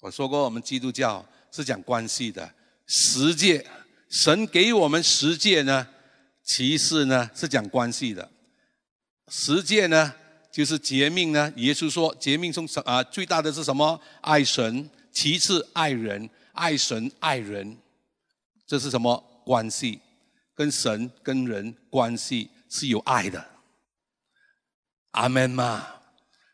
[0.00, 2.52] 我说过，我们基督教是讲关系的。
[2.84, 3.64] 十诫，
[4.10, 5.86] 神给我们十诫呢，
[6.42, 8.28] 其次呢是讲关系的。
[9.28, 10.12] 十诫呢
[10.50, 11.52] 就是诫命呢。
[11.54, 14.00] 耶稣说，诫命中啊最大的是什么？
[14.20, 17.78] 爱神，其次爱人，爱神爱人，
[18.66, 20.00] 这是什么关系？
[20.56, 23.46] 跟神跟人关系是有爱的。
[25.12, 25.86] 阿门嘛，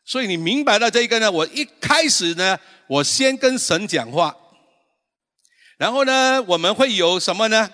[0.05, 1.31] 所以你明白了这个呢？
[1.31, 4.35] 我一开始呢，我先跟神讲话，
[5.77, 7.69] 然后呢，我们会有什么呢？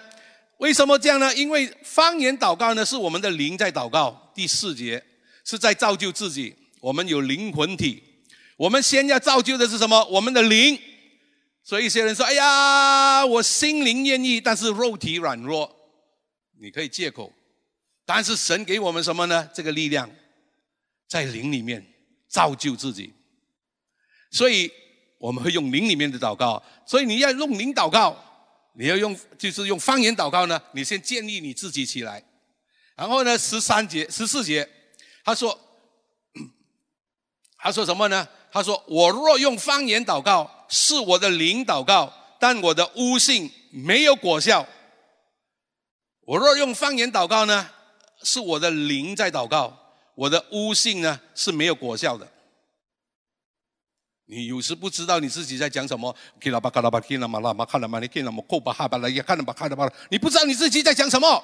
[0.60, 1.34] 为什么这样呢？
[1.36, 4.32] 因为方言祷告呢，是我们的灵在祷告。
[4.36, 5.04] 第四节
[5.46, 8.04] 是在造就自己，我们有灵魂体，
[8.58, 10.06] 我们先要造就的是什么？
[10.06, 10.80] 我们的灵。
[11.64, 15.74] 所以一些人说：“哎呀，我心灵愿意，但是肉体软弱。”
[16.60, 17.34] 你可以借口，
[18.06, 19.50] 但是神给我们什么呢？
[19.54, 20.10] 这个力量。
[21.08, 21.84] 在灵里面
[22.28, 23.12] 造就自己，
[24.30, 24.72] 所以
[25.18, 26.62] 我们会用灵里面的祷告。
[26.86, 28.16] 所以你要用灵祷告，
[28.74, 32.24] 你要用就是用方言祷告呢，你先建立你自己起来。
[32.96, 34.70] 然后呢，十三节、十四节，
[35.24, 35.60] 他说，
[37.58, 38.28] 他说什么呢？
[38.52, 44.68] 他说：“我若用方言祷告，是我的灵祷告，但我的悟性没有果效。
[46.30, 47.68] 我若用方言祷告呢，
[48.22, 49.76] 是我的灵在祷告，
[50.14, 52.28] 我的悟性呢是没有果效的。
[54.26, 56.52] 你有时不知道你自己在讲什么，你
[60.20, 61.44] 不知道你自己在讲什么，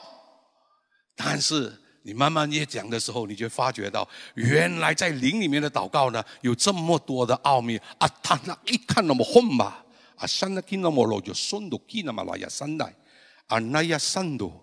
[1.15, 8.07] 但是。”你慢慢越讲的时候，你就发觉到，原来在灵里面的祷告呢，有这么多的奥秘啊！
[8.21, 9.83] 他那一看那么混吧，
[10.15, 12.93] 啊，山那听那么罗就顺度记那么拉呀三代，
[13.47, 14.53] 啊那呀三度，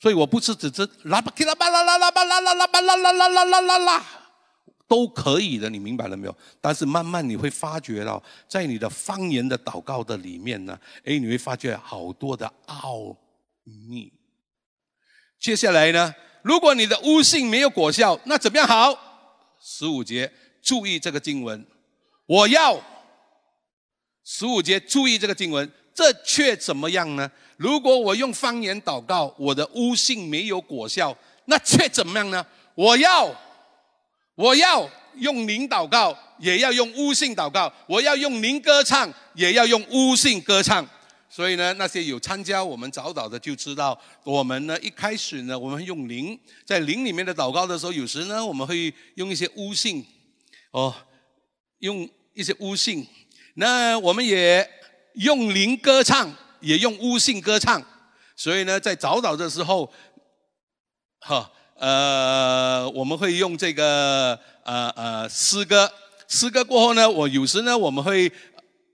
[0.00, 4.04] 所以我不是只是拉巴拉巴拉拉拉巴拉拉拉巴拉拉拉拉拉拉拉，
[4.86, 6.36] 都可以的，你明白了没有？
[6.60, 13.16] 但是慢慢你会发觉到，在你的方言的祷告的里面呢，哎，你会发觉好多的奥
[13.64, 14.12] 秘。
[15.38, 16.14] 接下来呢？
[16.42, 18.96] 如果你的悟性没有果效，那怎么样好？
[19.60, 20.32] 十五节
[20.62, 21.66] 注意这个经文，
[22.26, 22.80] 我要
[24.24, 27.28] 十五节注意这个经文，这却怎么样呢？
[27.56, 31.12] 如果我用方言祷告，我的悟性没有果效，
[31.46, 32.46] 那却怎么样呢？
[32.76, 33.28] 我要
[34.36, 40.88] 我要用灵祷告，也要用悟性祷告；我要用灵歌唱，也要用悟性歌唱。
[41.28, 50.06] 所以呢，那些有参加我们早祷的就知道，我们呢一开始呢，我们用灵在灵里面的祷告的时候，有时呢我们会用一些悟性，
[50.70, 50.94] 哦，
[51.80, 53.04] 用一些悟性。
[53.54, 54.64] 那我们也
[55.18, 57.82] 用灵歌唱，也用悟性歌唱。
[58.36, 59.92] 所以呢，在早祷的时候，
[61.20, 65.92] 哈，呃，我们会用这个呃呃诗歌，
[66.28, 68.32] 诗歌过后呢，我有时呢我们会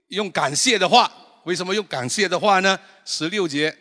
[0.09, 1.11] 用感谢的话。
[1.43, 2.79] 为什么用感谢的话呢？
[3.05, 3.77] 十六节，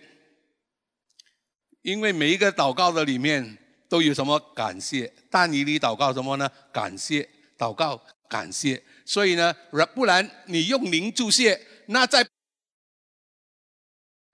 [1.81, 3.57] 因为每一个祷告的里面
[3.89, 5.11] 都有什么感谢？
[5.31, 6.47] 但你里祷告什么呢？
[6.71, 7.27] 感谢，
[7.57, 8.83] 祷告感谢。
[9.07, 9.55] 所以呢，
[9.95, 12.23] 不然你用灵注谢，那在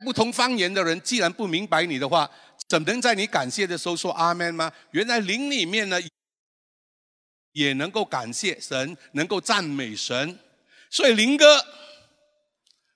[0.04, 2.30] 不同方言的人既然不明白你的话，
[2.68, 4.72] 怎能在你感谢的时候说阿门吗？
[4.92, 6.00] 原来灵里面呢，
[7.52, 10.38] 也能够感谢神，能够赞美神。
[10.90, 11.64] 所以灵歌。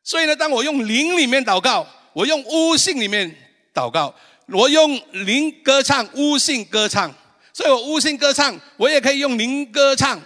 [0.03, 3.35] 所以呢，当我用灵里面祷告，我用悟性里面
[3.73, 4.15] 祷告，
[4.49, 7.13] 我用灵歌唱，悟性歌唱。
[7.53, 10.21] 所以我悟性歌唱，我也可以用灵歌唱。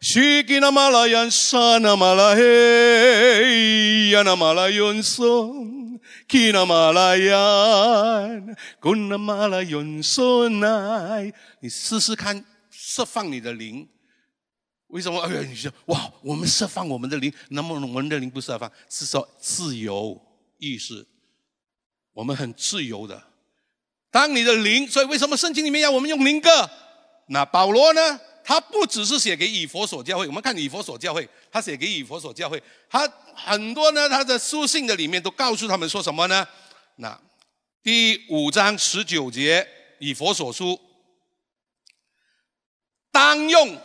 [0.00, 5.71] 西吉那马拉扬沙那马拉嘿呀那马拉永松，
[6.28, 11.32] 吉那马拉扬古那马拉永松奈。
[11.60, 13.88] 你试试看，释放你的灵。
[14.88, 15.20] 为什么？
[15.20, 20.20] 哎呀，你说哇，我们释放我们的灵，那么我们的灵不释放，是说自由
[20.58, 21.06] 意识，
[22.12, 23.22] 我们很自由的。
[24.10, 26.68] 当你的灵，所以为什么圣经里面要我们用灵歌？
[27.28, 28.20] 那保罗呢？
[28.44, 36.46] 他不只是写给以佛所教会，我们看以佛所教会，他写给以佛所教会，他很多呢，他的书信的里面都告诉他们说什么呢？
[36.96, 37.20] 那
[37.82, 39.66] 第五章十九节，
[39.98, 40.80] 以佛所书，
[43.10, 43.78] 当用。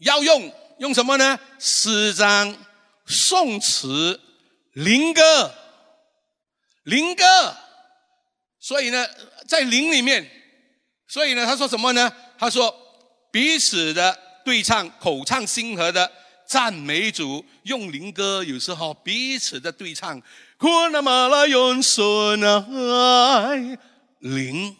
[0.00, 1.40] 要用用什么呢？
[1.58, 2.54] 诗章、
[3.06, 4.20] 宋词、
[4.74, 5.54] 灵歌、
[6.82, 7.24] 灵歌。
[8.60, 9.08] 所以呢，
[9.48, 10.30] 在灵里面，
[11.08, 12.12] 所以呢，他说什么呢？
[12.38, 12.85] 他说
[13.36, 16.10] 彼此的对唱、口唱心和的
[16.48, 18.42] 赞美主，用灵歌。
[18.42, 20.22] 有时候彼此的对唱，
[20.90, 23.78] 那么来用说爱
[24.20, 24.74] 灵。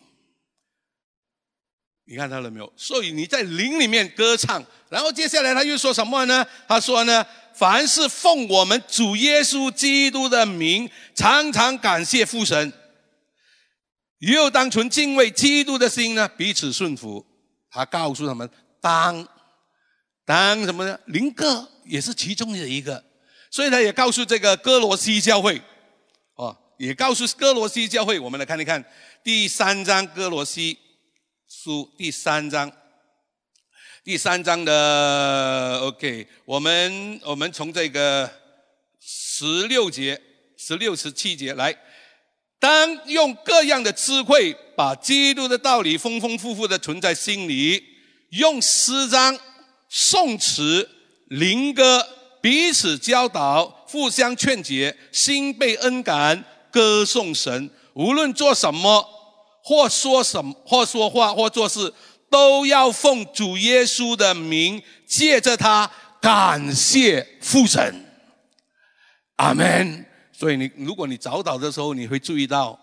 [2.07, 2.73] 你看到了没有？
[2.79, 6.47] 所以你在灵里面歌唱，然后接下来他又说什么呢？
[6.67, 12.73] 他说呢，凡是奉我们主耶稣基督的名，常常感谢父神，
[14.21, 17.27] 又当存敬畏基督的心呢，彼此顺服。
[17.77, 18.49] 他告诉他们，
[18.81, 19.29] 当
[20.25, 20.99] 当什么呢？
[21.07, 23.05] 林哥也是其中的一个，
[23.51, 25.61] 所以他也告诉这个哥罗西教会，
[26.37, 28.19] 哦，也告诉哥罗西教会。
[28.19, 28.83] 我们来看一看
[29.23, 30.79] 第三章哥罗西。
[31.49, 32.71] 书第三章，
[34.03, 38.29] 第三章的 OK，我们我们从这个
[38.99, 40.21] 十六节、
[40.59, 41.73] 十六十七节来，
[42.59, 47.83] 当用各样的智慧，把基督的道理丰丰富富的存在心里，
[48.31, 49.39] 用诗章、
[49.89, 50.89] 颂词、
[51.29, 52.07] 灵歌
[52.41, 59.13] 彼此教导，互相劝解，心被恩感，歌颂神，无论做什么。
[59.69, 61.93] 或说什么，或说话，或做事，
[62.31, 65.91] 都要奉主耶稣的名，借着他
[66.21, 68.07] 感谢父神。
[69.35, 70.07] 阿门。
[70.39, 72.79] 所以你如果你早祷的时候，你会注意到，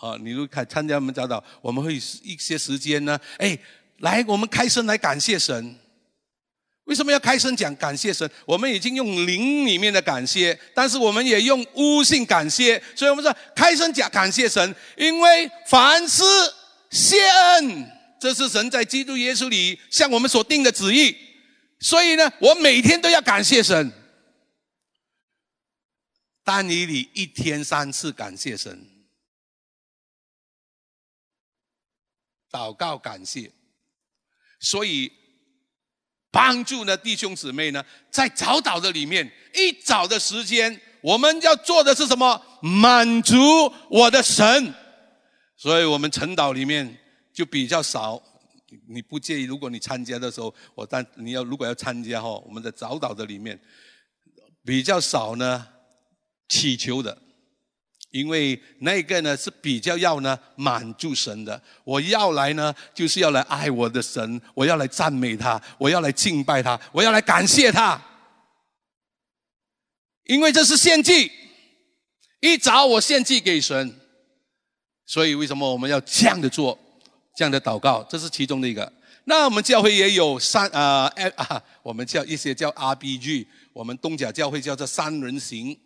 [0.00, 3.56] 啊，你如果参加我们早祷，我们会一些时间呢，哎，
[3.98, 5.76] 来我们开声来感谢神。
[6.86, 8.28] 为什么要开声讲感谢神？
[8.44, 16.24] 我们已经用灵里面的感谢，但是我们也用悟性感谢，所以我们说开声讲感谢神，因为凡事
[16.90, 17.86] 谢恩，
[18.18, 21.14] 这是神在基督耶稣里向我们所定的旨意。
[21.78, 23.92] 所以呢，我每天都要感谢神。
[26.50, 28.88] 但以理一天三次感谢神，
[32.50, 33.52] 祷告感谢，
[34.58, 35.12] 所以
[36.30, 42.42] 帮助呢弟兄姊妹呢，在早祷的里面，一早的时间，我们要做的是什么？
[42.62, 43.36] 满足
[43.90, 44.72] 我的神。
[45.54, 46.98] 所以我们晨祷里面
[47.30, 48.22] 就比较少。
[48.88, 49.44] 你不介意？
[49.44, 53.60] 如果你参加的时候，我但你要如果要参加哈，我们的早祷的里面
[54.64, 55.74] 比较少呢。
[56.48, 57.16] 祈求的，
[58.10, 61.62] 因为那个呢是比较要呢满足神的。
[61.84, 68.02] 我要来呢，就是要来爱我的神，我要来赞美他，我要来敬拜他，我要来感谢他。
[70.24, 71.30] 因为这是献祭，
[72.40, 73.94] 一早我献祭给神，
[75.06, 76.78] 所以为什么我们要这样的做，
[77.34, 78.02] 这样的祷告？
[78.10, 78.92] 这是其中的一个。
[79.24, 85.78] 那我们教会也有三啊，啊，我们叫一些叫 RBG，我们东甲教会叫做三人行。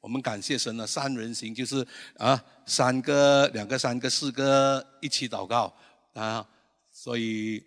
[0.00, 1.86] 我们感谢神呢，三人行就是
[2.16, 5.72] 啊，三个、两个、三个、四个一起祷告
[6.14, 6.46] 啊，
[6.90, 7.62] 所以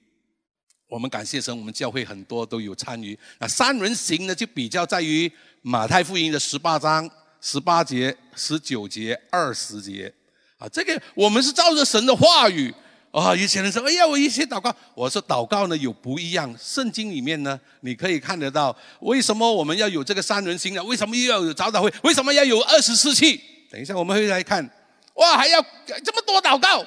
[0.87, 3.17] 我们感谢神，我们教会很多都有参与。
[3.39, 10.11] 那三人行呢，就比较在于马太福音的十八章十八节、十九节、二十节
[10.57, 12.73] 啊，这个我们是照着神的话语。
[13.13, 16.51] 啊，有些人说：“哎呀，我一些祷告。”我说：“祷告呢有不一样。
[16.59, 20.83] 圣经里面呢，你可以看得到，为什么我们要有这个三人行呢？
[20.83, 21.93] 为什么又要有早祷会？
[22.01, 23.39] 为什么要有二十四气？
[23.69, 24.67] 等一下我们会来看。
[25.13, 25.61] 哇，还要
[26.03, 26.83] 这么多祷告？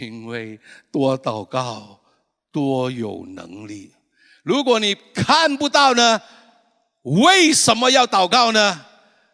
[0.00, 0.60] 因为
[0.92, 1.98] 多祷告
[2.52, 3.92] 多有能力。
[4.44, 6.22] 如果你看不到呢，
[7.02, 8.86] 为什么要祷告呢？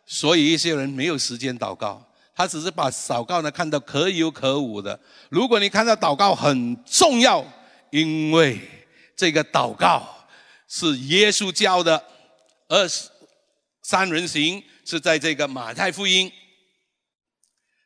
[0.07, 2.03] 所以一些人没有时间祷告。”
[2.35, 4.99] 他只是把祷告呢看到可有可无的。
[5.31, 7.45] 如果你看到祷告很重要，
[7.91, 8.61] 因为
[9.17, 10.27] 这个祷告
[10.69, 12.05] 是耶稣教的，
[12.69, 13.09] 二十
[13.83, 16.33] 三人行是在这个马太福音，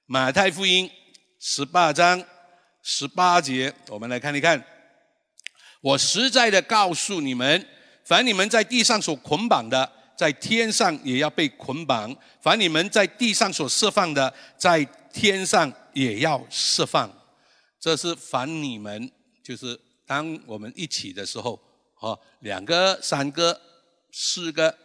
[0.06, 0.90] 马太福音
[1.38, 2.24] 十八章
[2.82, 4.64] 十八节，我们来看一看。
[5.80, 7.68] 我实在的告诉你们，
[8.04, 9.97] 凡你们在地上所捆绑的。
[10.18, 17.09] 在天上也要被捆绑，凡你们在地上所释放的，在天上也要释放。
[17.78, 19.09] 这是凡你们，
[19.44, 21.61] 就是当我们一起的时候，
[22.00, 23.61] 哦，两个、三个、
[24.11, 24.76] 四个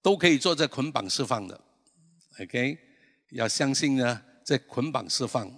[0.00, 1.60] 都可以做这捆绑释放的。
[2.40, 2.78] OK，
[3.32, 5.52] 要相信呢，这捆绑释放。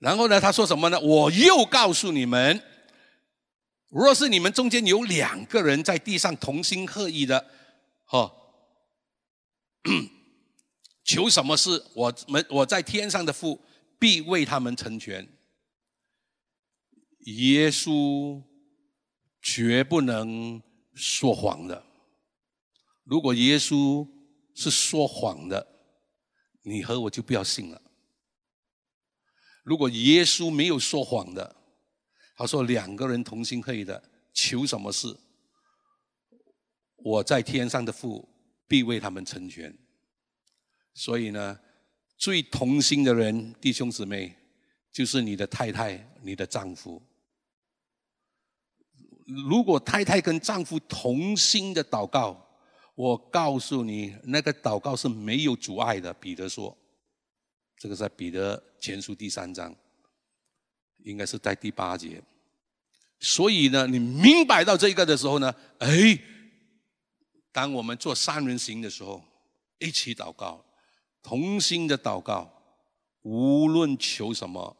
[0.00, 0.98] 然后呢，他说什么呢？
[0.98, 2.60] 我又告诉你们。
[3.90, 7.50] 若是你们中间有两个人在地上同心合意的，
[8.04, 8.32] 哈，
[11.04, 13.60] 求什么事，我们我在天上的父
[13.98, 15.28] 必为他们成全。
[17.26, 18.42] 耶稣
[19.42, 20.62] 绝不能
[20.94, 21.84] 说谎的。
[23.02, 24.08] 如果耶稣
[24.54, 25.66] 是说谎的，
[26.62, 27.82] 你和我就不要信了。
[29.64, 31.56] 如果耶稣没有说谎的，
[32.40, 35.14] 他说：“两个人同心合意的，求什么事，
[36.96, 38.26] 我在天上的父
[38.66, 39.76] 必为他们成全。
[40.94, 41.60] 所以呢，
[42.16, 44.34] 最同心的人，弟兄姊妹，
[44.90, 47.02] 就是你的太太、你的丈夫。
[49.46, 52.42] 如果太太跟丈夫同心的祷告，
[52.94, 56.74] 我告诉你，那个祷告是没有阻碍的。”彼得说
[57.76, 59.76] ：“这个在彼得前书第三章。”
[61.04, 62.22] 应该是在第八节，
[63.20, 66.18] 所以呢，你明白到这个的时候呢，哎，
[67.52, 69.22] 当我们做三人行的时候，
[69.78, 70.64] 一起祷告，
[71.22, 72.50] 同心的祷告，
[73.22, 74.74] 无论求什么，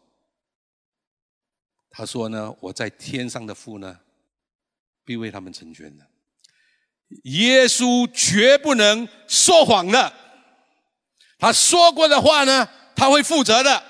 [1.91, 4.01] 他说呢，我在天上的父呢，
[5.05, 6.07] 必为他们成全的。
[7.24, 10.12] 耶稣绝不能说谎的，
[11.38, 12.66] 他说过的话呢，
[12.97, 13.84] 他会负责的。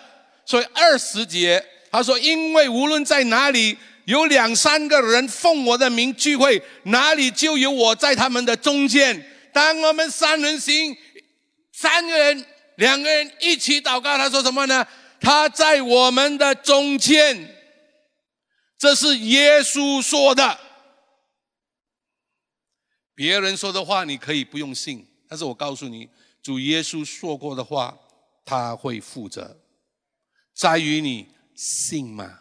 [0.44, 1.64] 所以二十节。
[1.92, 9.26] 他说：“因为无论在哪里有两三个人奉我的名聚会，哪里就有我在他们的中间。
[9.53, 10.96] 当我们三人行，
[11.72, 12.46] 三个人、
[12.76, 14.86] 两个人一起祷告，他说什么呢？
[15.20, 17.57] 他在我们的中间。
[18.78, 20.59] 这是耶稣说的。
[23.14, 26.09] 别人说的话你可以不用信，但是我告诉你，
[26.42, 27.98] 主耶稣说过的话，
[28.46, 29.61] 他会负责，
[30.55, 32.40] 在于你信吗？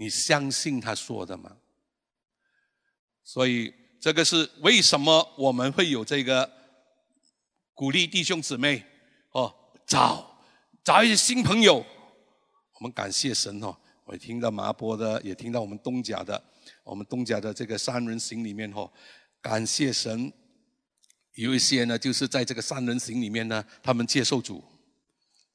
[0.00, 1.58] 你相信他说的吗？
[3.22, 3.70] 所以
[4.00, 6.50] 这个是为什么我们会有这个
[7.74, 8.82] 鼓励弟兄姊妹
[9.32, 9.54] 哦，
[9.86, 10.40] 找
[10.82, 11.84] 找一些新朋友。
[12.76, 13.76] 我们感谢神哦，
[14.06, 16.42] 我听到麻波的，也听到我们东甲的，
[16.82, 18.90] 我们东甲的这个三人行里面哦，
[19.42, 20.32] 感谢神，
[21.34, 24.64] 有一些呢就是在这个三人行里面呢，他们接受主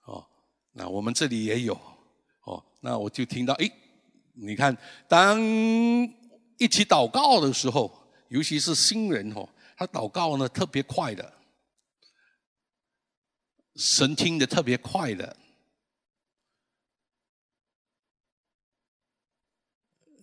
[0.06, 0.24] 哦，
[0.74, 1.74] 那我们这里也有
[2.44, 3.72] 哦，那我就听到诶。
[4.38, 4.76] 你看，
[5.08, 5.42] 当
[6.58, 11.34] 一起祷告的时候，尤其是新人哦，他祷告呢特别快的，
[13.76, 15.38] 神听的特别快的，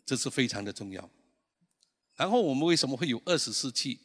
[0.05, 1.09] 这是非常的重要。
[2.15, 3.99] 然后我们为什么会有二十四气？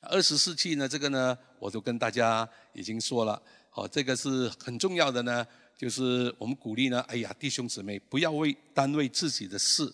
[0.00, 0.88] 二十四气呢？
[0.88, 3.42] 这个呢，我都跟大家已经说了，
[3.74, 5.46] 哦，这个是很重要的呢。
[5.80, 9.90] 就是我们鼓励呢，哎呀，弟兄姊妹，不要为单为自己的事，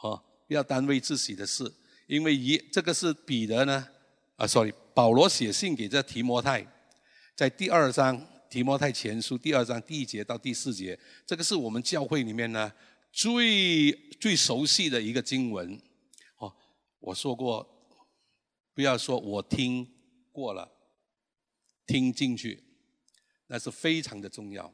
[0.00, 0.18] 哦，
[0.48, 1.70] 不要单为自己的事，
[2.06, 3.86] 因为一这个是彼得呢，
[4.36, 6.66] 啊，sorry，保罗写信给这提摩太，
[7.36, 12.72] 在第二章提摩太前书第二章第一节到第四节，这个是我们教会里面呢
[13.12, 15.78] 最最熟悉的一个经文，
[16.38, 16.50] 哦，
[16.98, 17.68] 我说过，
[18.72, 19.86] 不要说我听
[20.32, 20.72] 过了，
[21.86, 22.64] 听进去，
[23.48, 24.72] 那是非常的重要。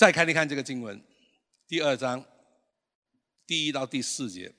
[0.00, 0.98] 再看一看这个经文，
[1.68, 2.24] 第二章
[3.46, 4.50] 第一到第四节。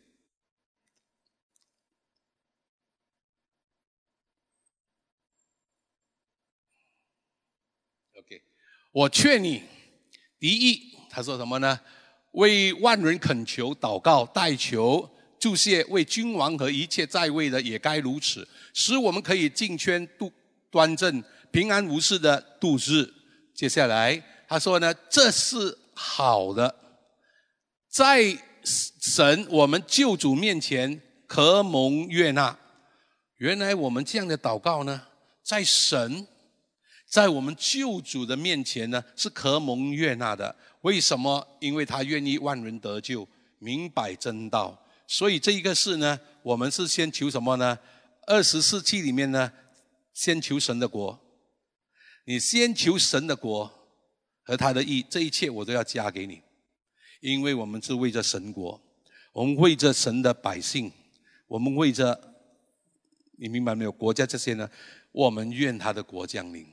[8.19, 8.43] OK，
[8.91, 9.63] 我劝你，
[10.37, 11.81] 第一，他说什么呢？
[12.33, 20.31] 为万人恳求、祷告、代求、祝谢，为君王和一切在位的也该如此，使我们可以进圈度
[20.69, 23.11] 端正、平安无事的度日。
[23.55, 24.23] 接下来。
[24.51, 26.75] 他说呢，这是好的，
[27.89, 32.59] 在神我们救主面前可蒙悦纳。
[33.37, 35.03] 原来我们这样的祷告呢，
[35.41, 36.27] 在神，
[37.07, 40.53] 在我们救主的面前呢，是可蒙悦纳的。
[40.81, 41.47] 为什么？
[41.61, 43.25] 因为他愿意万人得救，
[43.57, 44.77] 明白真道。
[45.07, 47.79] 所以这一个事呢，我们是先求什么呢？
[48.27, 49.53] 二十四纪里面呢，
[50.13, 51.17] 先求神的国。
[52.25, 53.77] 你先求神的国。
[54.51, 56.41] 和他的意，这一切我都要加给你，
[57.21, 58.81] 因为我们是为着神国，
[59.31, 60.91] 我们为着神的百姓，
[61.47, 62.35] 我们为着，
[63.37, 63.91] 你明白没有？
[63.93, 64.69] 国家这些呢，
[65.13, 66.67] 我们愿他的国降临。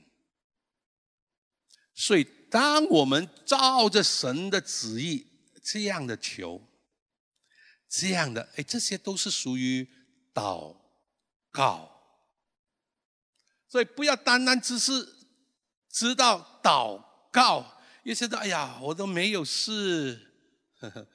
[1.95, 5.25] 所以，当我们照着神的旨意
[5.63, 6.61] 这样的求，
[7.89, 9.87] 这样的，哎，这些都是属于
[10.35, 10.75] 祷
[11.53, 11.89] 告。
[13.69, 15.15] 所以，不要单单只是
[15.89, 17.07] 知道祷。
[17.39, 17.65] 告，
[18.03, 20.33] 有些说：“哎呀，我都没有事。”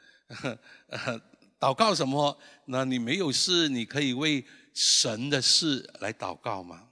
[1.59, 2.39] 祷告什么？
[2.67, 6.91] 那你没有事，你可以为神的事来祷告吗？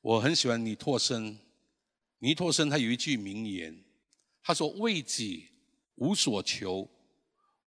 [0.00, 1.38] 我很喜欢尼托生，
[2.18, 3.84] 尼托生他有一句名言，
[4.42, 5.48] 他说：“为己
[5.94, 6.88] 无所求，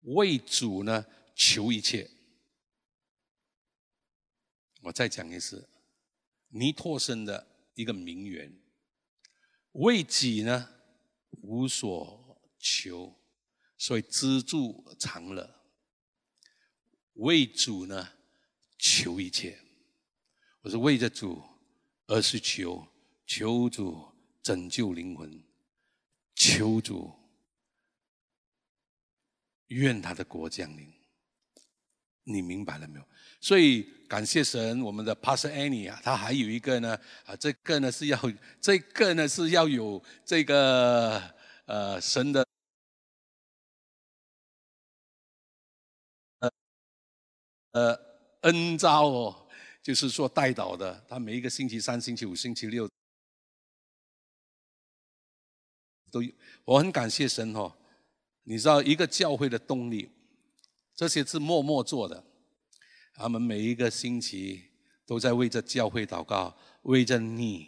[0.01, 2.09] 为主呢求一切。”
[4.83, 5.69] 我再讲一次，
[6.49, 8.59] 尼托生的一个名言。
[9.73, 10.69] 为己呢
[11.41, 13.15] 无所求，
[13.77, 15.47] 所以知足常乐；
[17.13, 18.13] 为主呢
[18.77, 19.59] 求一切。
[20.61, 21.41] 我是为着主，
[22.07, 22.85] 而是求
[23.25, 24.11] 求主
[24.41, 25.43] 拯救灵魂，
[26.35, 27.13] 求主
[29.67, 30.91] 愿他的国降临。
[32.23, 33.07] 你明白了没有？
[33.41, 38.19] 所以感谢神，我们的 Pastor Annie 啊，他还有一个呢，啊，这个呢是要，
[38.59, 41.21] 这个呢是要有这个
[41.65, 42.45] 呃神的
[46.39, 46.51] 呃
[47.71, 47.99] 呃
[48.41, 49.47] 恩招哦，
[49.81, 52.89] 就是说带导的，他每一个星期三、星期五、星期六
[56.11, 56.21] 都。
[56.65, 57.73] 我很感谢神哦，
[58.43, 60.11] 你知道一个教会的动力，
[60.93, 62.25] 这些是默默做的。
[63.19, 64.63] 他们每一个星期
[65.05, 67.67] 都在为着教会祷告，为着你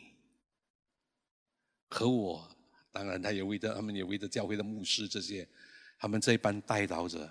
[1.89, 2.49] 和我，
[2.89, 5.45] 当然他也为着他们，也为着教会的牧师这些，
[5.99, 7.29] 他们这一班带导者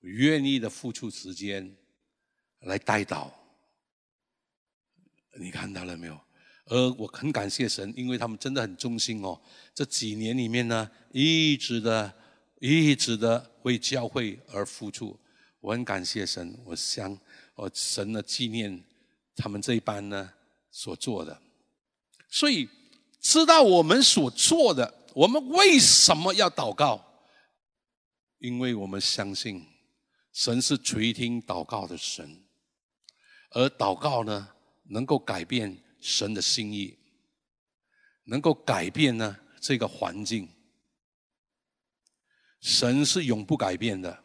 [0.00, 1.74] 愿意的付出时间
[2.60, 3.32] 来带导，
[5.40, 6.20] 你看到了没有？
[6.66, 9.40] 而我很感谢神，因为他们真的很忠心哦。
[9.74, 12.14] 这几年里面呢，一直的、
[12.60, 15.18] 一直的为教会而付出。
[15.64, 17.18] 我很感谢神，我想
[17.54, 18.84] 我神的纪念
[19.34, 20.30] 他们这一班呢
[20.70, 21.40] 所做的，
[22.28, 22.68] 所以
[23.18, 27.02] 知道我们所做的，我们为什么要祷告？
[28.40, 29.66] 因为我们相信
[30.34, 32.44] 神是垂听祷告的神，
[33.52, 34.50] 而祷告呢，
[34.90, 36.98] 能够改变神的心意，
[38.24, 40.46] 能够改变呢这个环境。
[42.60, 44.23] 神是永不改变的，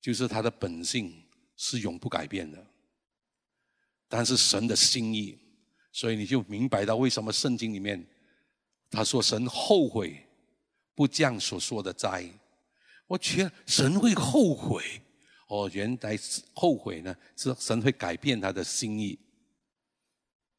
[0.00, 1.24] 就是他的本性
[1.56, 2.66] 是永不改变的。
[4.08, 5.38] 但是神的心意，
[5.92, 8.06] 所以你就明白到为什么圣经里面
[8.90, 10.26] 他说神后悔
[10.94, 12.26] 不降所说的灾。
[13.06, 15.02] 我觉神会后悔
[15.48, 16.18] 哦，原来
[16.54, 19.18] 后悔呢是神会改变他的心意，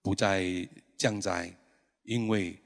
[0.01, 0.67] 不再
[0.97, 1.55] 降灾，
[2.03, 2.59] 因为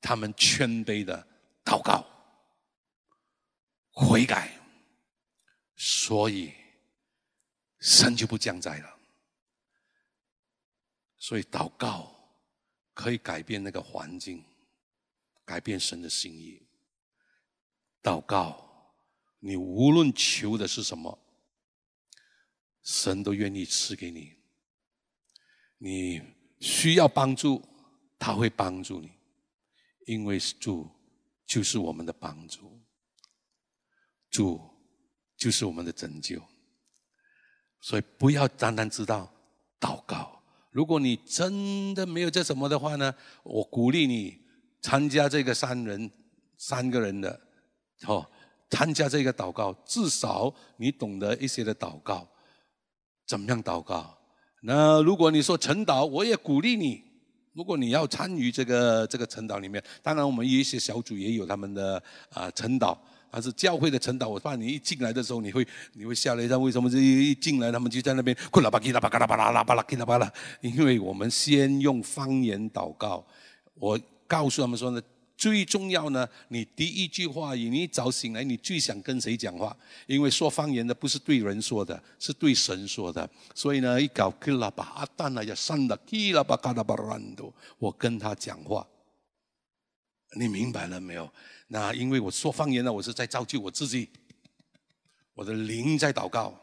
[0.00, 1.26] 他们谦卑的
[1.64, 2.04] 祷告。
[3.92, 4.59] 悔改，
[5.82, 6.52] 所以
[7.78, 8.98] 神就不降灾了。
[11.16, 12.14] 所以祷告
[12.92, 14.44] 可以改变那个环境，
[15.42, 16.68] 改变神的心意。
[18.02, 18.92] 祷告，
[19.38, 21.18] 你无论求的是什么，
[22.82, 24.36] 神都愿意赐给你。
[25.78, 26.20] 你
[26.60, 27.66] 需要帮助，
[28.18, 29.10] 他会帮助你，
[30.04, 30.90] 因为主
[31.46, 32.78] 就是我们的帮助。
[34.28, 34.79] 主
[35.40, 36.38] 就是我们的拯救，
[37.80, 39.32] 所以不要单单知道
[39.80, 40.42] 祷告。
[40.70, 44.38] 如果你真的没有这什么的话呢，我鼓励你
[44.82, 46.10] 参加这个三人
[46.58, 47.40] 三个人的
[48.06, 48.24] 哦，
[48.68, 52.28] 参加这个祷告，至少你懂得一些的祷告，
[53.26, 54.18] 怎么样祷告？
[54.62, 57.02] 那如果你说晨祷，我也鼓励你。
[57.54, 62.00] 如果你要参与这个这个晨祷里面，当然我们有一些小组也有他们的
[62.34, 62.96] 啊晨祷。
[63.30, 66.58] 还是教会的晨祷，我怕你一进来的时候，你会你会吓了一跳。
[66.58, 70.32] 为什么这一进来，他们就在那边困了吧叽啦吧嘎啦吧啦啦吧啦叽啦吧啦？
[70.60, 73.24] 因为我们先用方言祷告。
[73.74, 75.00] 我告诉他们说呢，
[75.36, 79.74] 最重要呢，你第一句话，你一早醒来，你最想跟谁讲话？
[80.06, 83.28] 因为说方言的不是对人说的，是对神说的。
[83.54, 88.86] 所以呢，一搞叽啦吧阿蛋啊，要上的叽啦吧嘎啦吧乱都，我跟他讲话。
[90.34, 91.32] 你明白了没有？
[91.66, 94.08] 那因为我说方言呢，我是在造就我自己，
[95.34, 96.58] 我的灵在祷告，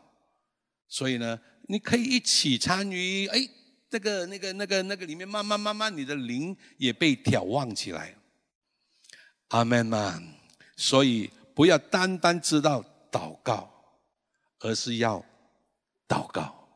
[0.88, 3.28] 所以呢，你可以一起参与。
[3.28, 3.38] 哎，
[3.90, 8.16] 这个、那个、那个、那个里面，慢慢、慢慢，你的灵也被眺望起来。
[9.50, 10.22] 阿门嘛。
[10.76, 13.70] 所以不要单单知道祷告，
[14.60, 15.24] 而是要
[16.08, 16.70] 祷告。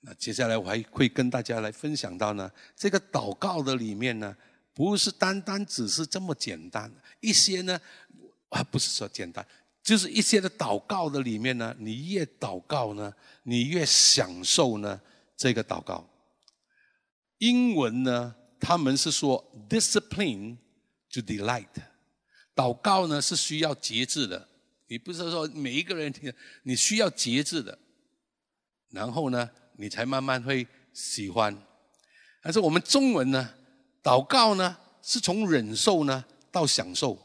[0.00, 4.36] 那接下来我还会跟大家来分享到呢，这个祷告的里面呢。
[4.78, 7.80] 不是单单只是这么简单，一些呢，
[8.48, 9.44] 啊，不是说简单，
[9.82, 13.12] 就是一些的祷告的里面呢，你越祷告呢，
[13.42, 15.00] 你越享受呢
[15.36, 16.08] 这个祷告。
[17.38, 20.56] 英文呢，他们是说 discipline
[21.12, 21.66] to delight，
[22.54, 24.48] 祷告呢是需要节制的，
[24.86, 27.76] 你不是说每一个人听，你需要节制的，
[28.90, 31.60] 然后呢，你才慢慢会喜欢。
[32.40, 33.54] 但是我们中文呢？
[34.02, 37.18] 祷告呢，是从忍受呢到享受。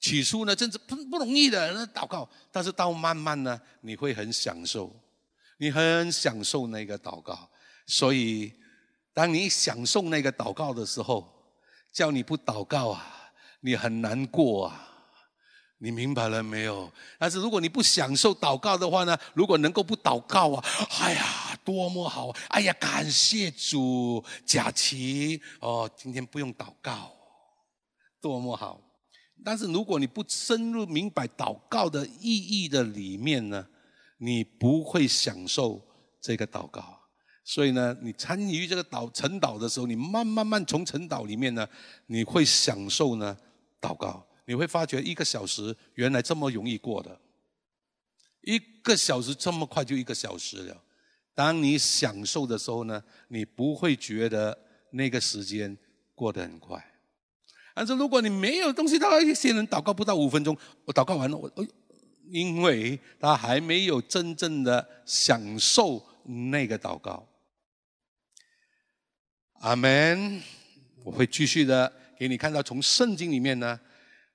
[0.00, 4.90] 起初呢，真是不不容易的那祷告，但是到慢慢呢，你会很享受，
[5.58, 7.50] 你很享受那个祷告。
[7.86, 8.52] 所以，
[9.12, 11.30] 当你享受那个祷告的时候，
[11.92, 13.30] 叫你不祷告啊，
[13.60, 14.86] 你很难过啊。
[15.82, 16.90] 你明白了没有？
[17.18, 19.18] 但是如果你不享受祷告的话呢？
[19.34, 20.64] 如果能够不祷告啊，
[21.00, 22.30] 哎呀，多么好！
[22.48, 27.12] 哎呀，感谢主，贾琪哦，今天不用祷告，
[28.20, 28.80] 多么好！
[29.44, 33.66] 但是如果你不深入明白祷告的意义的里面呢，
[34.18, 35.80] 你不会享受
[36.20, 37.00] 这个祷告。
[37.42, 41.66] 所以呢，你参与这个祷晨祷的时候，你慢慢慢从晨祷里面呢，
[42.06, 43.36] 你会享受呢
[43.80, 44.26] 祷告。
[44.46, 47.20] 你会发觉一个小时原来这么容易过的，
[48.42, 50.82] 一个小时这么快就一个小时了。
[51.40, 54.54] 当你享受的时候呢，你不会觉得
[54.90, 55.74] 那个时间
[56.14, 56.84] 过得很快。
[57.74, 61.66] 但是如果你没有东西，他一些人祷告不到五分钟，我祷告完了，我哎，
[62.28, 66.04] 因为他还没有真正的享受
[66.50, 67.26] 那个祷告。
[69.60, 70.42] 阿门。
[71.02, 73.80] 我会继续的给你看到，从圣经里面呢。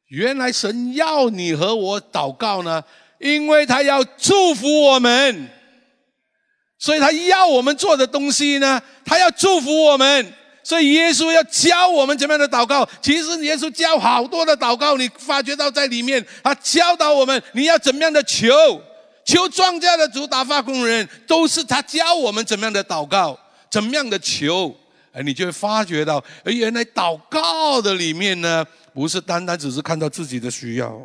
[0.07, 2.83] 原来神要你和我祷告呢，
[3.19, 5.47] 因为他要祝福我们，
[6.85, 10.33] 所以他要我们做的东西呢，他要祝福我们，
[10.63, 12.87] 所以耶稣要教我们怎么样的祷告。
[13.01, 18.53] 其实耶稣教好多的祷告，你发觉到在里面，他教导我们你要怎么样的求，
[19.25, 23.35] 求庄稼的主打发工人，都是他教我们怎么样的祷告，
[23.71, 24.71] 怎么样的求。
[25.11, 28.63] 哎，你就会发觉到，哎，原来祷告的里面呢，
[28.93, 31.01] 不是单单只是看到自己的需要。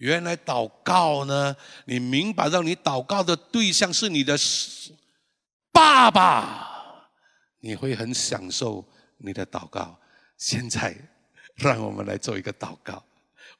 [0.00, 4.34] 原来祷告呢，你明白到你祷告的对象是你的
[5.70, 7.10] 爸爸，
[7.60, 8.82] 你会很享受
[9.18, 10.00] 你的祷告。
[10.38, 10.96] 现在，
[11.56, 13.04] 让我们来做一个祷告，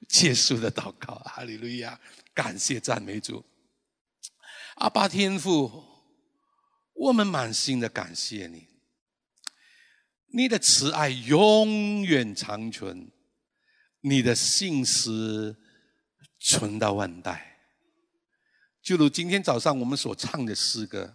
[0.09, 1.17] 结束的祷告。
[1.27, 2.01] 哈利路亚，
[2.33, 3.45] 感谢赞美主，
[4.77, 5.85] 阿爸天父，
[6.95, 8.67] 我们满心的感谢你，
[10.29, 13.11] 你的慈爱永远长存，
[14.01, 15.55] 你的信实。
[16.43, 17.59] 存到万代，
[18.81, 21.15] 就如今天早上我们所唱的诗歌，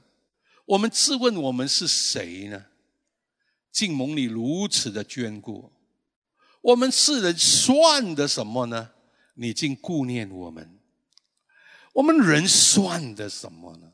[0.65, 2.67] 我们自问我们是谁呢？
[3.71, 5.73] 竟蒙你如此的眷顾，
[6.61, 8.91] 我们世人算的什么呢？
[9.33, 10.79] 你竟顾念我们，
[11.93, 13.93] 我们人算的什么呢？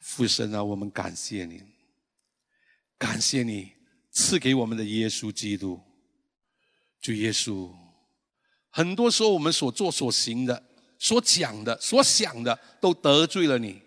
[0.00, 1.62] 父神啊，我们感谢你，
[2.98, 3.72] 感谢你
[4.10, 5.80] 赐给我们的耶稣基督，
[7.00, 7.87] 主耶稣。
[8.70, 10.62] 很多时候，我们所做所行的、
[10.98, 13.80] 所讲的、所想的，都得罪了你。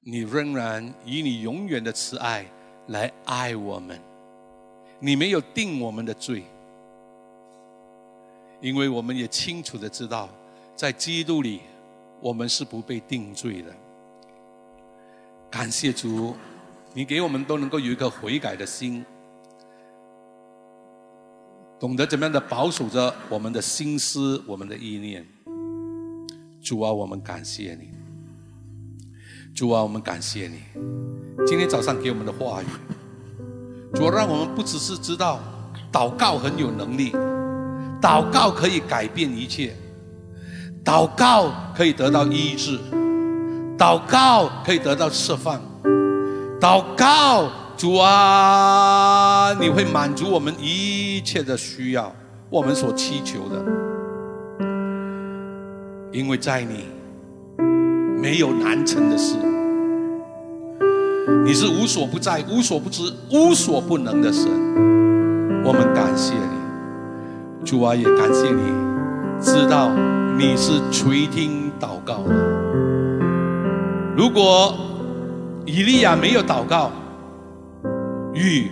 [0.00, 2.46] 你仍然以你永远的慈爱
[2.88, 4.00] 来爱我们。
[5.00, 6.44] 你没有定我们的罪，
[8.60, 10.28] 因为我们也清楚的知道，
[10.74, 11.60] 在基督里，
[12.20, 13.72] 我们是不被定罪的。
[15.50, 16.34] 感谢主，
[16.92, 19.04] 你给我们都能够有一个悔改的心。
[21.80, 25.24] 懂得怎么样的保守着我们的心思、我们的意念。
[26.60, 27.90] 主啊，我们感谢你。
[29.54, 30.58] 主啊，我们感谢你。
[31.46, 32.66] 今天早上给我们的话语，
[33.94, 35.38] 主啊，让我们不只是知道
[35.92, 37.12] 祷告很有能力，
[38.02, 39.72] 祷告可以改变一切，
[40.84, 42.76] 祷告可以得到医治，
[43.78, 45.62] 祷告可以得到释放，
[46.60, 47.48] 祷告。
[47.78, 52.12] 主啊，你会满足我们一切的需要，
[52.50, 53.64] 我们所祈求的，
[56.10, 56.86] 因为在你
[58.20, 59.36] 没有难成的事，
[61.46, 64.50] 你是无所不在、无所不知、无所不能的神，
[65.62, 68.60] 我们感谢你，主啊，也感谢你，
[69.40, 69.92] 知道
[70.36, 72.34] 你是垂听祷告的。
[74.16, 74.74] 如果
[75.64, 76.90] 以利亚没有祷告，
[78.38, 78.68] 雨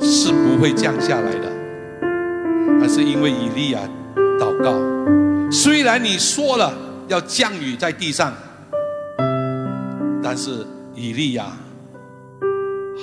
[0.00, 1.52] 是不会降下来的，
[2.80, 3.80] 而是因为以利亚
[4.38, 4.72] 祷告。
[5.50, 6.72] 虽然你说了
[7.08, 8.32] 要降雨在地上，
[10.22, 11.46] 但是以利亚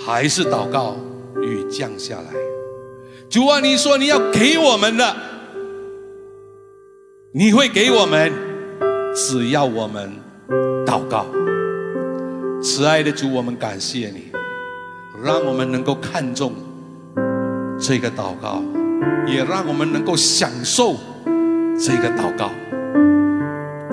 [0.06, 0.96] 还是祷告
[1.42, 2.32] 雨降下来。
[3.30, 5.16] 主啊，你说你要给我们的，
[7.34, 8.32] 你会给我们，
[9.14, 10.10] 只要我们
[10.86, 11.26] 祷告。
[12.64, 14.32] 慈爱的主，我们感谢你。
[15.24, 16.54] 让我们能够看重
[17.80, 18.62] 这个祷告，
[19.28, 20.96] 也让我们能够享受
[21.80, 22.50] 这个祷告。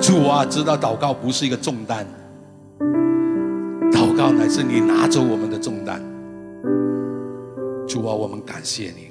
[0.01, 2.07] 主啊，知道祷告不是一个重担，
[3.91, 6.01] 祷告乃是你拿走我们的重担。
[7.87, 9.11] 主啊，我们感谢你，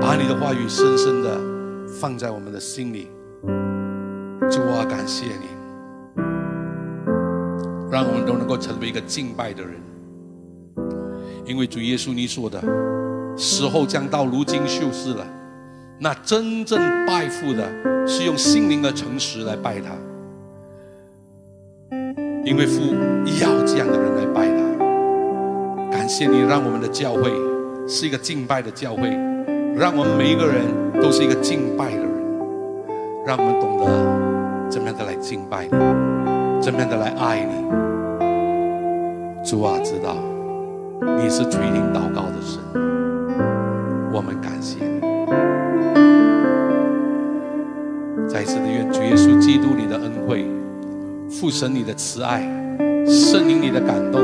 [0.00, 1.38] 把你的话语深深的
[2.00, 3.08] 放在我们的心里。
[4.50, 5.48] 主啊，感谢你，
[7.90, 9.72] 让我们都能够成为一个敬拜的人。
[11.44, 12.62] 因为主耶稣你说的
[13.36, 15.26] 时候将到，如今就是了。
[15.98, 17.68] 那真正拜父的，
[18.06, 19.90] 是用心灵的诚实来拜他。
[22.44, 22.80] 因为父
[23.40, 25.96] 要这样的人来拜他。
[25.96, 27.30] 感谢你，让我们的教会
[27.86, 29.08] 是一个敬拜的教会，
[29.76, 30.64] 让我们每一个人
[31.00, 32.08] 都是一个敬拜的人，
[33.24, 35.70] 让我们懂得怎么样的来敬拜你，
[36.60, 37.52] 怎么样的来爱你。
[39.44, 40.16] 主啊，知道。
[41.04, 42.60] 你是垂听祷告的神，
[44.12, 45.00] 我们感谢你。
[48.28, 50.46] 再次的愿主耶稣基督你的恩惠、
[51.28, 52.40] 父神你的慈爱、
[53.06, 54.22] 圣灵你的感动，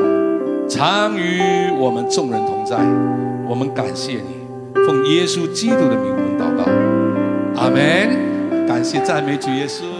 [0.69, 1.41] 常与
[1.79, 2.77] 我们众人同在。
[3.49, 4.47] 我们感谢你，
[4.87, 6.65] 奉耶稣基督的名，我们祷告，
[7.63, 8.67] 阿门。
[8.67, 9.98] 感谢赞美主耶稣。